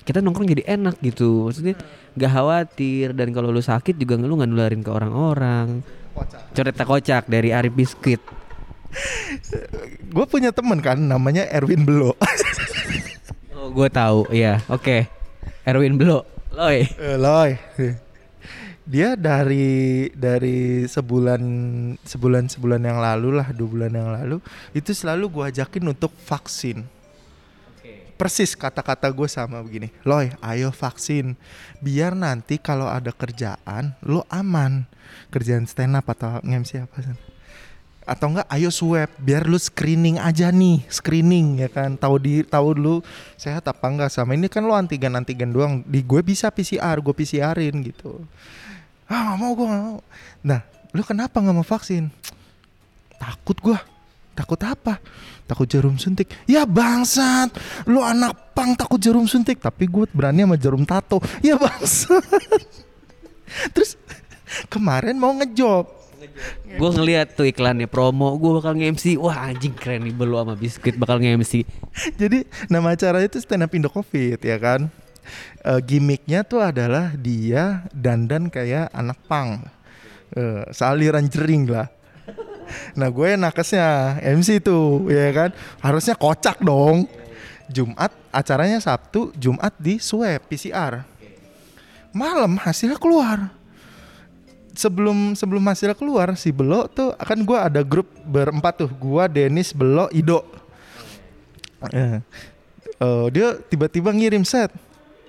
[0.10, 1.78] Kita nongkrong jadi enak gitu, maksudnya
[2.18, 3.14] nggak khawatir.
[3.14, 5.86] Dan kalau lu sakit juga lu nggak nularin ke orang-orang.
[6.58, 8.18] Cerita kocak dari Arif Biskuit.
[10.18, 12.18] gue punya temen kan namanya Erwin Belo.
[13.60, 15.04] Oh, gue tahu, iya, oke.
[15.68, 16.24] Erwin Belo,
[16.56, 16.88] Loy.
[16.96, 17.60] Eh, Loy.
[18.88, 21.44] Dia dari dari sebulan
[22.02, 24.42] sebulan sebulan yang lalu lah dua bulan yang lalu
[24.74, 26.90] itu selalu gua ajakin untuk vaksin
[28.20, 31.40] persis kata-kata gue sama begini Loy ayo vaksin.
[31.80, 34.84] Biar nanti kalau ada kerjaan lo aman.
[35.32, 37.18] Kerjaan stand up atau nge-MC apa San?
[38.10, 41.94] atau enggak ayo swab biar lu screening aja nih screening ya kan?
[41.94, 42.96] Tahu di tahu dulu
[43.38, 44.10] sehat apa enggak?
[44.10, 48.26] Sama ini kan lo antigen antigen doang di gue bisa PCR gue PCRin gitu.
[49.06, 50.00] Ah nggak mau gue nggak mau.
[50.42, 52.10] Nah lu kenapa nggak mau vaksin?
[53.22, 53.78] Takut gue
[54.40, 55.04] takut apa
[55.44, 57.52] takut jarum suntik ya bangsat
[57.92, 62.24] lu anak pang takut jarum suntik tapi gue berani sama jarum tato ya bangsat
[63.76, 64.00] terus
[64.72, 66.00] kemarin mau ngejob
[66.80, 69.20] Gue ngeliat tuh iklannya promo, gue bakal nge-MC.
[69.20, 71.68] Wah anjing keren nih Belo sama Biskuit bakal nge-MC.
[72.16, 74.88] Jadi nama acara itu stand up Indo Covid ya kan.
[75.64, 79.64] Eh, gimmicknya tuh adalah dia dandan kayak anak pang.
[80.36, 81.88] Eh, sealiran jering lah.
[82.94, 85.50] Nah gue nakesnya MC tuh ya kan.
[85.82, 87.06] Harusnya kocak dong.
[87.70, 91.06] Jumat acaranya Sabtu, Jumat di swab PCR.
[92.10, 93.54] Malam hasilnya keluar.
[94.74, 99.76] Sebelum sebelum hasilnya keluar si Belo tuh akan gue ada grup berempat tuh, gua Denis,
[99.76, 100.42] Belo, Ido.
[101.94, 102.24] Eh,
[102.98, 104.72] eh, dia tiba-tiba ngirim set.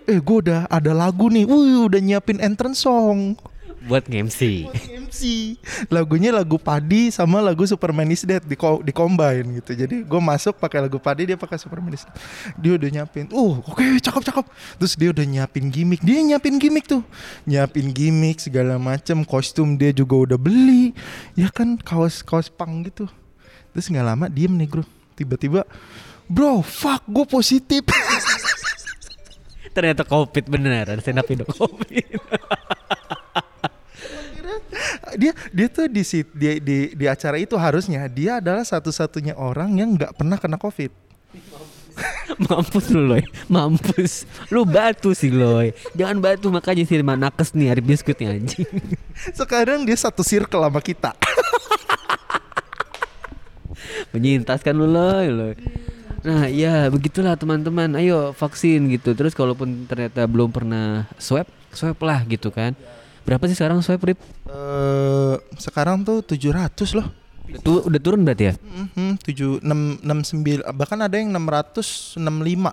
[0.09, 1.45] Eh, gue udah ada lagu nih.
[1.45, 3.37] Wih, udah nyiapin entrance song.
[3.81, 4.69] Buat nge-MC.
[5.09, 5.21] MC.
[5.89, 9.73] Lagunya lagu Padi sama lagu Superman is Dead di di combine gitu.
[9.73, 12.17] Jadi gue masuk pakai lagu Padi, dia pakai Superman is Dead.
[12.61, 13.33] Dia udah nyiapin.
[13.33, 14.47] Uh, oke, cakep cakep.
[14.77, 16.05] Terus dia udah nyiapin gimmick.
[16.05, 17.01] Dia nyiapin gimmick tuh.
[17.49, 20.93] Nyiapin gimmick segala macem kostum dia juga udah beli.
[21.33, 23.09] Ya kan kaos kaos pang gitu.
[23.73, 24.85] Terus nggak lama diem nih, Bro.
[25.17, 25.65] Tiba-tiba
[26.31, 27.83] Bro, fuck, gue positif.
[29.75, 32.07] Ternyata covid beneran, stand up Indo covid.
[35.17, 36.03] dia dia tuh di
[36.35, 40.91] di, di di acara itu harusnya dia adalah satu-satunya orang yang nggak pernah kena covid.
[42.49, 44.25] Mampus lu Loy, mampus.
[44.49, 45.77] Lu batu sih Loy.
[45.93, 48.69] Jangan batu makanya sih nakes nih Arif Biskuit nih anjing.
[49.39, 51.13] Sekarang dia satu circle sama kita.
[54.13, 55.53] Penyintas kan lu loh, loh.
[56.21, 57.97] Nah, ya begitulah teman-teman.
[57.97, 59.17] Ayo vaksin gitu.
[59.17, 62.77] Terus kalaupun ternyata belum pernah swab, swab lah gitu kan.
[63.23, 64.19] Berapa sih sekarang swab Rip?
[64.47, 67.07] Eh sekarang tuh 700 loh.
[67.51, 68.55] Udah, tu- udah turun berarti ya?
[68.57, 72.73] Mhm, 7 6 69 bahkan ada yang 665.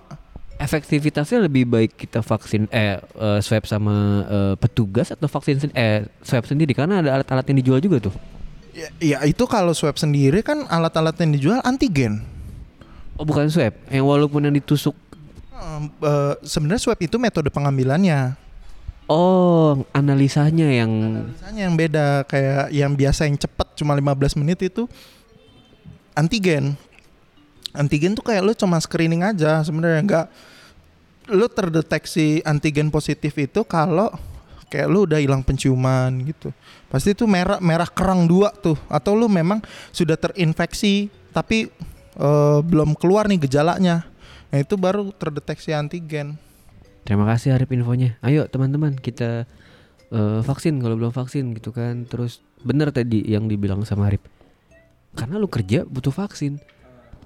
[0.58, 3.94] Efektivitasnya lebih baik kita vaksin eh eh, swab sama
[4.26, 8.14] eh, petugas atau vaksin eh swab sendiri karena ada alat-alat yang dijual juga tuh.
[8.74, 12.22] Ya, ya itu kalau swab sendiri kan alat-alat yang dijual antigen.
[13.14, 13.74] Oh, bukan swab.
[13.90, 14.94] Yang walaupun yang ditusuk
[15.58, 18.38] Em, eh, sebenarnya swab itu metode pengambilannya.
[19.08, 20.92] Oh, analisanya yang
[21.32, 24.84] Misalnya yang beda kayak yang biasa yang cepat cuma 15 menit itu
[26.12, 26.76] antigen.
[27.72, 30.26] Antigen tuh kayak lu cuma screening aja sebenarnya nggak
[31.32, 34.12] lu terdeteksi antigen positif itu kalau
[34.68, 36.52] kayak lu udah hilang penciuman gitu.
[36.92, 41.72] Pasti itu merah merah kerang dua tuh atau lu memang sudah terinfeksi tapi
[42.12, 44.04] eh, belum keluar nih gejalanya.
[44.48, 46.36] Nah, itu baru terdeteksi antigen.
[47.08, 48.20] Terima kasih Arif infonya.
[48.20, 49.48] Ayo teman-teman kita
[50.12, 52.04] eh, vaksin kalau belum vaksin gitu kan.
[52.04, 54.20] Terus bener tadi yang dibilang sama Arif.
[55.16, 56.60] Karena lu kerja butuh vaksin.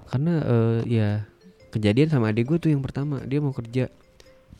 [0.07, 1.09] Karena eh, ya
[1.75, 3.91] kejadian sama adik gue tuh yang pertama dia mau kerja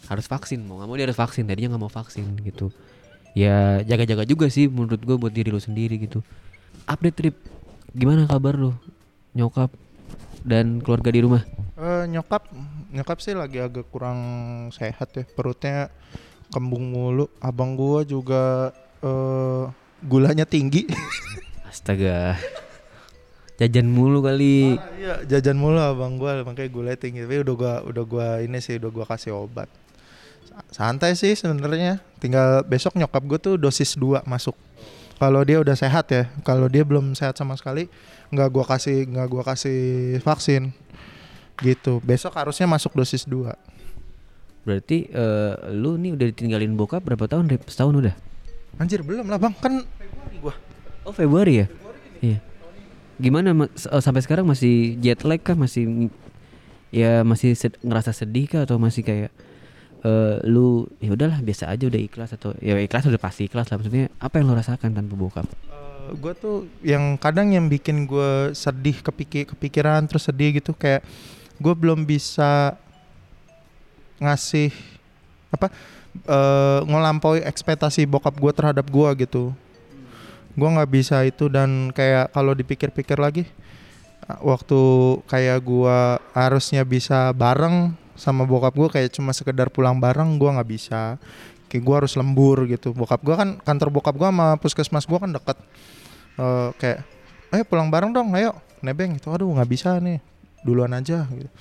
[0.10, 2.74] harus vaksin mau nggak mau dia harus vaksin tadinya nggak mau vaksin gitu
[3.38, 6.26] ya jaga-jaga juga sih menurut gue buat diri lu sendiri gitu
[6.90, 7.36] update trip
[7.94, 8.74] gimana kabar lu
[9.38, 9.70] nyokap
[10.42, 12.46] dan keluarga di rumah Eh, nyokap
[12.94, 14.20] nyokap sih lagi agak kurang
[14.70, 15.90] sehat ya perutnya
[16.54, 17.26] kembung mulu.
[17.42, 18.70] Abang gua juga
[19.02, 19.66] eh
[20.06, 20.86] gulanya tinggi.
[21.70, 22.38] Astaga.
[23.58, 24.78] Jajan mulu kali.
[25.02, 27.26] Iya jajan mulu abang gua makanya gulanya tinggi.
[27.26, 29.70] Tapi udah gua udah gua ini sih udah gua kasih obat.
[30.46, 31.98] Sa- santai sih sebenarnya.
[32.22, 34.54] Tinggal besok nyokap gua tuh dosis 2 masuk.
[35.18, 37.90] Kalau dia udah sehat ya kalau dia belum sehat sama sekali
[38.34, 39.82] nggak gua kasih nggak gua kasih
[40.26, 40.74] vaksin
[41.62, 43.54] gitu besok harusnya masuk dosis 2
[44.64, 47.52] Berarti eh, lu nih udah ditinggalin bokap berapa tahun?
[47.52, 47.68] Rip?
[47.68, 48.16] Setahun udah?
[48.80, 50.56] Anjir belum lah bang kan Februari gua.
[51.04, 51.68] Oh Februari ya?
[52.24, 52.40] Iya.
[53.20, 55.54] Gimana eh, sampai sekarang masih jet lag kah?
[55.60, 56.08] Masih
[56.96, 59.32] ya masih sed- ngerasa sedih kah atau masih kayak
[60.04, 63.80] eh lu ya udahlah biasa aja udah ikhlas atau ya ikhlas udah pasti ikhlas lah
[63.80, 65.48] maksudnya apa yang lu rasakan tanpa bokap?
[65.48, 71.04] Eh, gua tuh yang kadang yang bikin gue sedih kepikir kepikiran terus sedih gitu kayak
[71.64, 72.76] gue belum bisa
[74.20, 74.76] ngasih
[75.48, 75.72] apa
[76.28, 79.56] eh ngelampaui ekspektasi bokap gue terhadap gue gitu.
[80.54, 83.48] Gue nggak bisa itu dan kayak kalau dipikir-pikir lagi
[84.44, 84.82] waktu
[85.26, 85.98] kayak gue
[86.36, 91.18] harusnya bisa bareng sama bokap gue kayak cuma sekedar pulang bareng gue nggak bisa.
[91.72, 92.94] Kayak gue harus lembur gitu.
[92.94, 95.58] Bokap gue kan kantor bokap gue sama puskesmas gue kan deket.
[96.38, 97.00] Eh, kayak
[97.56, 98.54] ayo pulang bareng dong ayo.
[98.84, 100.33] Nebeng itu aduh nggak bisa nih
[100.64, 101.52] duluan aja gitu.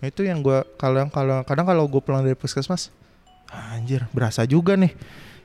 [0.00, 2.88] Nah, itu yang gue kalau kalau kadang kalau gue pulang dari puskesmas
[3.50, 4.92] anjir berasa juga nih.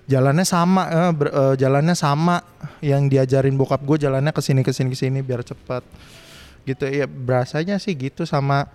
[0.06, 2.40] Jalannya sama eh, ber- eh, jalannya sama.
[2.80, 5.82] Yang diajarin bokap gue jalannya ke sini ke sini ke sini biar cepat
[6.66, 8.66] gitu ya berasanya sih gitu sama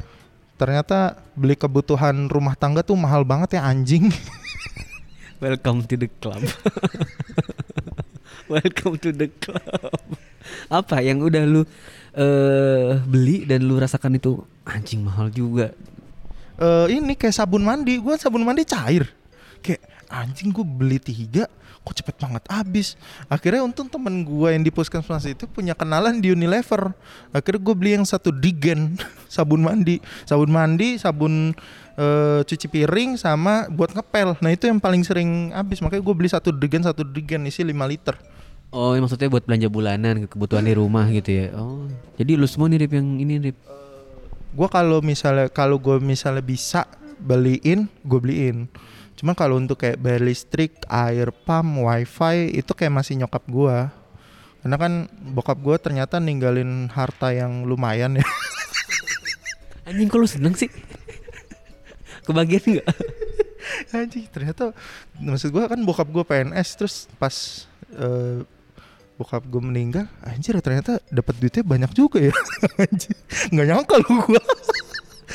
[0.55, 4.11] ternyata beli kebutuhan rumah tangga tuh mahal banget ya anjing.
[5.43, 6.45] Welcome to the club.
[8.53, 10.05] Welcome to the club.
[10.69, 11.65] Apa yang udah lu
[12.15, 15.71] eh beli dan lu rasakan itu anjing mahal juga.
[16.61, 17.97] eh ini kayak sabun mandi.
[17.99, 19.09] Gue sabun mandi cair.
[19.63, 21.47] Kayak anjing gue beli tiga
[21.81, 23.01] kok cepet banget habis?
[23.33, 26.93] Akhirnya untung temen gue yang di puskesmas itu punya kenalan di Unilever.
[27.33, 29.01] Akhirnya gue beli yang satu digen
[29.35, 30.03] sabun mandi.
[30.29, 31.57] Sabun mandi sabun
[31.97, 34.37] eh, cuci piring sama buat ngepel.
[34.45, 35.81] Nah itu yang paling sering habis.
[35.81, 38.19] Makanya gue beli satu digen satu digen isi 5 liter
[38.71, 41.47] Oh, maksudnya buat belanja bulanan kebutuhan di rumah gitu ya.
[41.59, 41.91] Oh.
[42.15, 43.59] Jadi lu semua nih Rip yang ini Rip.
[44.51, 46.83] gue kalau misalnya kalau gue misalnya bisa
[47.23, 48.67] beliin gue beliin
[49.15, 53.79] cuma kalau untuk kayak bayar listrik air pump wifi itu kayak masih nyokap gue
[54.65, 54.93] karena kan
[55.37, 58.27] bokap gue ternyata ninggalin harta yang lumayan ya
[59.91, 60.71] Anjing kok lu seneng sih?
[62.23, 62.87] Kebagian enggak?
[63.97, 64.71] anjing ternyata
[65.19, 67.67] maksud gue kan bokap gue PNS terus pas
[67.97, 68.45] eh,
[69.21, 72.33] bokap gue meninggal anjir ternyata dapat duitnya banyak juga ya
[72.89, 73.13] anjir
[73.53, 74.43] nggak nyangka lu gue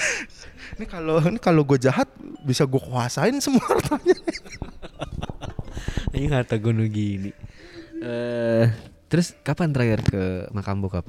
[0.82, 2.10] ini kalau ini kalau gue jahat
[2.42, 4.18] bisa gue kuasain semua hartanya
[6.16, 7.36] Anjing harta gunung gini.
[8.00, 8.72] Eh,
[9.12, 10.24] terus kapan terakhir ke
[10.56, 11.04] makam bokap?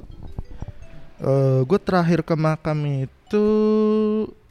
[1.23, 3.45] Eh, gue terakhir ke makam itu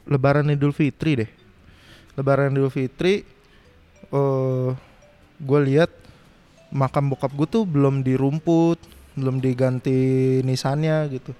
[0.09, 1.29] Lebaran Idul Fitri deh.
[2.17, 3.21] Lebaran Idul Fitri,
[4.09, 4.69] eh
[5.37, 5.93] gue lihat
[6.71, 8.79] makam bokap gue tuh belum dirumput,
[9.15, 11.31] belum diganti nisannya gitu.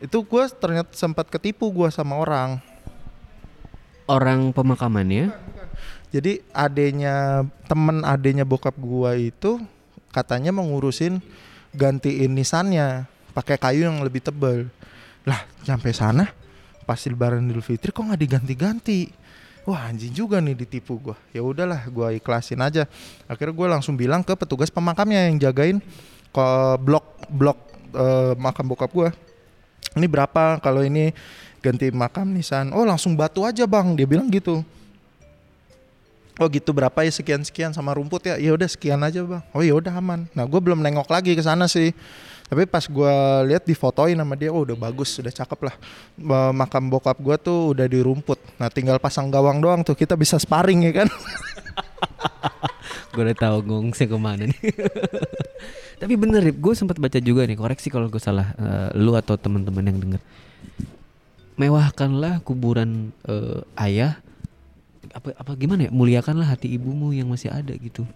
[0.00, 2.58] Itu gue ternyata sempat ketipu gue sama orang.
[4.10, 5.30] Orang pemakamannya
[6.10, 9.62] Jadi adenya temen adenya bokap gua itu
[10.10, 11.22] katanya mau ngurusin
[11.70, 14.66] gantiin nisannya pakai kayu yang lebih tebal.
[15.22, 16.26] Lah sampai sana
[16.82, 19.00] pas lebaran Idul Fitri kok nggak diganti-ganti.
[19.70, 21.14] Wah anjing juga nih ditipu gua.
[21.30, 22.90] Ya udahlah gua ikhlasin aja.
[23.30, 25.78] Akhirnya gua langsung bilang ke petugas pemakamnya yang jagain
[26.34, 26.46] ke
[26.82, 27.58] blok blok
[27.94, 29.14] eh, makam bokap gua.
[29.94, 31.14] Ini berapa kalau ini
[31.62, 32.74] ganti makam nisan?
[32.74, 33.94] Oh langsung batu aja bang.
[33.94, 34.66] Dia bilang gitu
[36.40, 37.12] oh gitu berapa ya?
[37.12, 38.40] Sekian sekian sama rumput ya?
[38.40, 39.44] Ya udah sekian aja bang.
[39.52, 40.24] Oh ya udah aman.
[40.32, 41.92] Nah gue belum nengok lagi ke sana sih.
[42.50, 43.14] Tapi pas gue
[43.46, 45.74] lihat difotoin sama dia oh udah bagus udah cakep lah.
[46.50, 48.40] Makam bokap gue tuh udah di rumput.
[48.58, 51.08] Nah tinggal pasang gawang doang tuh kita bisa sparring ya kan?
[53.10, 54.60] Gue udah tahu ngungsnya ke mana nih.
[56.00, 59.82] Tapi bener gue sempat baca juga nih koreksi kalau gue salah eh, lu atau teman-teman
[59.82, 60.22] yang denger.
[61.58, 64.22] Mewahkanlah kuburan eh, ayah
[65.12, 65.90] apa apa gimana ya?
[65.90, 68.06] Muliakanlah hati ibumu yang masih ada gitu.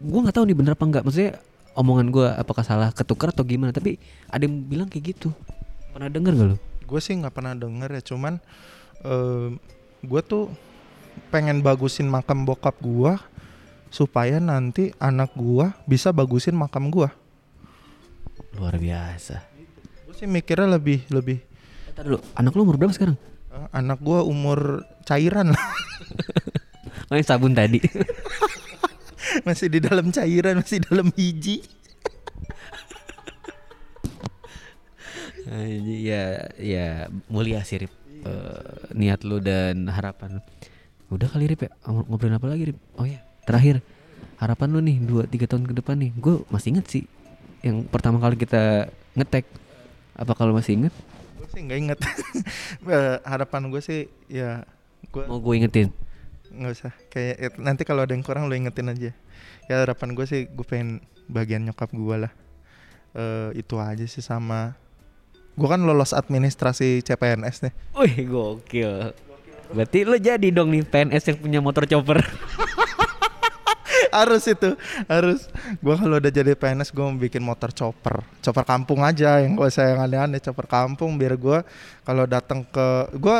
[0.00, 1.40] Gue nggak tahu nih bener apa enggak maksudnya
[1.76, 3.96] omongan gue apakah salah ketukar atau gimana tapi
[4.28, 5.32] ada yang bilang kayak gitu.
[5.90, 6.56] Pernah denger gak lu?
[6.86, 8.34] Gue sih nggak pernah denger ya cuman
[9.06, 9.48] eh
[10.00, 10.48] gue tuh
[11.28, 13.12] pengen bagusin makam bokap gue
[13.90, 17.10] supaya nanti anak gue bisa bagusin makam gue
[18.58, 19.42] luar biasa.
[20.06, 21.38] Gue sih mikirnya lebih lebih
[22.00, 22.16] Eh, dulu.
[22.32, 23.20] Anak lu umur berapa sekarang?
[23.52, 25.64] Eh, anak gue umur cairan lah
[27.10, 27.80] oh yang sabun tadi.
[29.46, 31.62] Masih di dalam cairan masih dalam biji
[35.46, 37.92] Anjing, ya ya mulia sih Rip.
[38.26, 40.42] Eh, niat lu dan harapan.
[41.14, 41.70] Udah kali Rip ya?
[41.86, 42.78] Ngobrolin apa lagi Rip?
[42.98, 43.82] Oh ya terakhir.
[44.42, 46.10] Harapan lu nih dua tiga tahun ke depan nih.
[46.18, 47.04] Gue masih inget sih
[47.62, 49.46] yang pertama kali kita ngetek.
[50.18, 50.94] Apa kalau masih inget
[51.40, 51.98] gue sih nggak inget
[52.94, 54.62] Eh, harapan gue sih ya
[55.08, 55.88] gue mau gue ingetin?
[56.52, 56.92] Nggak usah.
[57.08, 59.10] Kayak nanti kalau ada yang kurang lo ingetin aja.
[59.70, 62.32] Ya harapan gue sih gue pengen bagian nyokap gue lah.
[63.16, 64.76] Eh itu aja sih sama.
[65.56, 67.74] Gue kan lolos administrasi CPNS nih.
[67.96, 69.14] Wih gokil.
[69.70, 72.18] Berarti lu jadi dong nih PNS yang punya motor chopper.
[74.10, 74.74] Harus itu
[75.06, 75.46] harus.
[75.78, 78.26] Gue kalau udah jadi PNS gue mau bikin motor chopper.
[78.42, 81.14] Chopper kampung aja yang gue saya yang aneh-aneh chopper kampung.
[81.14, 81.62] Biar gue
[82.02, 83.38] kalau datang ke gue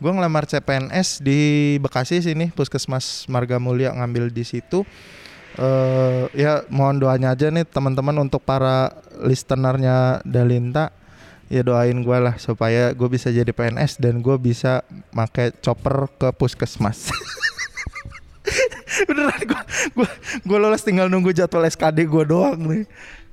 [0.00, 4.88] gue ngelamar CPNS di Bekasi sini puskesmas Marga Mulia ngambil di situ.
[5.60, 10.96] Eh ya mohon doanya aja nih teman-teman untuk para listenernya Dalinta.
[11.52, 16.32] Ya doain gue lah supaya gue bisa jadi PNS dan gue bisa pakai chopper ke
[16.32, 17.10] puskesmas.
[19.08, 19.62] Beneran gue
[20.00, 20.08] gue
[20.46, 22.84] gue lolos tinggal nunggu jadwal SKD gue doang nih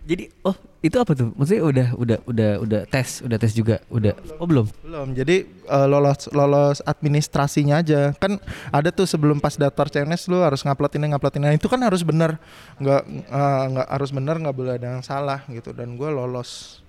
[0.07, 1.35] Jadi oh itu apa tuh?
[1.35, 4.15] Maksudnya udah udah udah udah tes, udah tes juga, udah.
[4.39, 4.71] Oh belum.
[4.87, 8.39] belum jadi eh, lolos lolos administrasinya aja kan
[8.71, 11.79] ada tuh sebelum pas daftar CNS lu harus ngupload ini ngupload ini Nah, itu kan
[11.83, 12.39] harus bener
[12.79, 16.79] nggak eh, nggak harus bener nggak boleh ada yang salah gitu dan gue lolos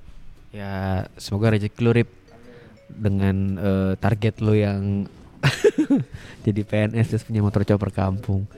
[0.49, 2.11] Ya semoga rezeki lu Rip
[2.89, 5.11] dengan eh, target lu yang
[6.47, 8.49] jadi PNS terus punya motor chopper kampung.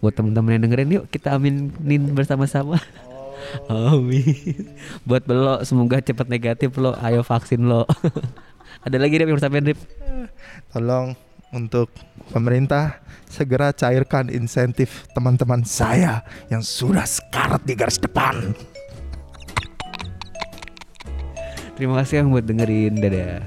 [0.00, 2.80] Buat temen-temen yang dengerin yuk kita aminin bersama-sama.
[3.68, 4.72] Amin.
[5.06, 6.94] Buat belok semoga cepat negatif lo.
[7.00, 7.86] Ayo vaksin lo.
[8.86, 9.78] Ada lagi Rip yang sampein Rip?
[10.72, 11.12] tolong
[11.52, 11.92] untuk
[12.32, 18.56] pemerintah segera cairkan insentif teman-teman saya yang sudah sekarat di garis depan
[21.72, 23.00] Terima kasih yang buat dengerin.
[23.00, 23.42] Dadah.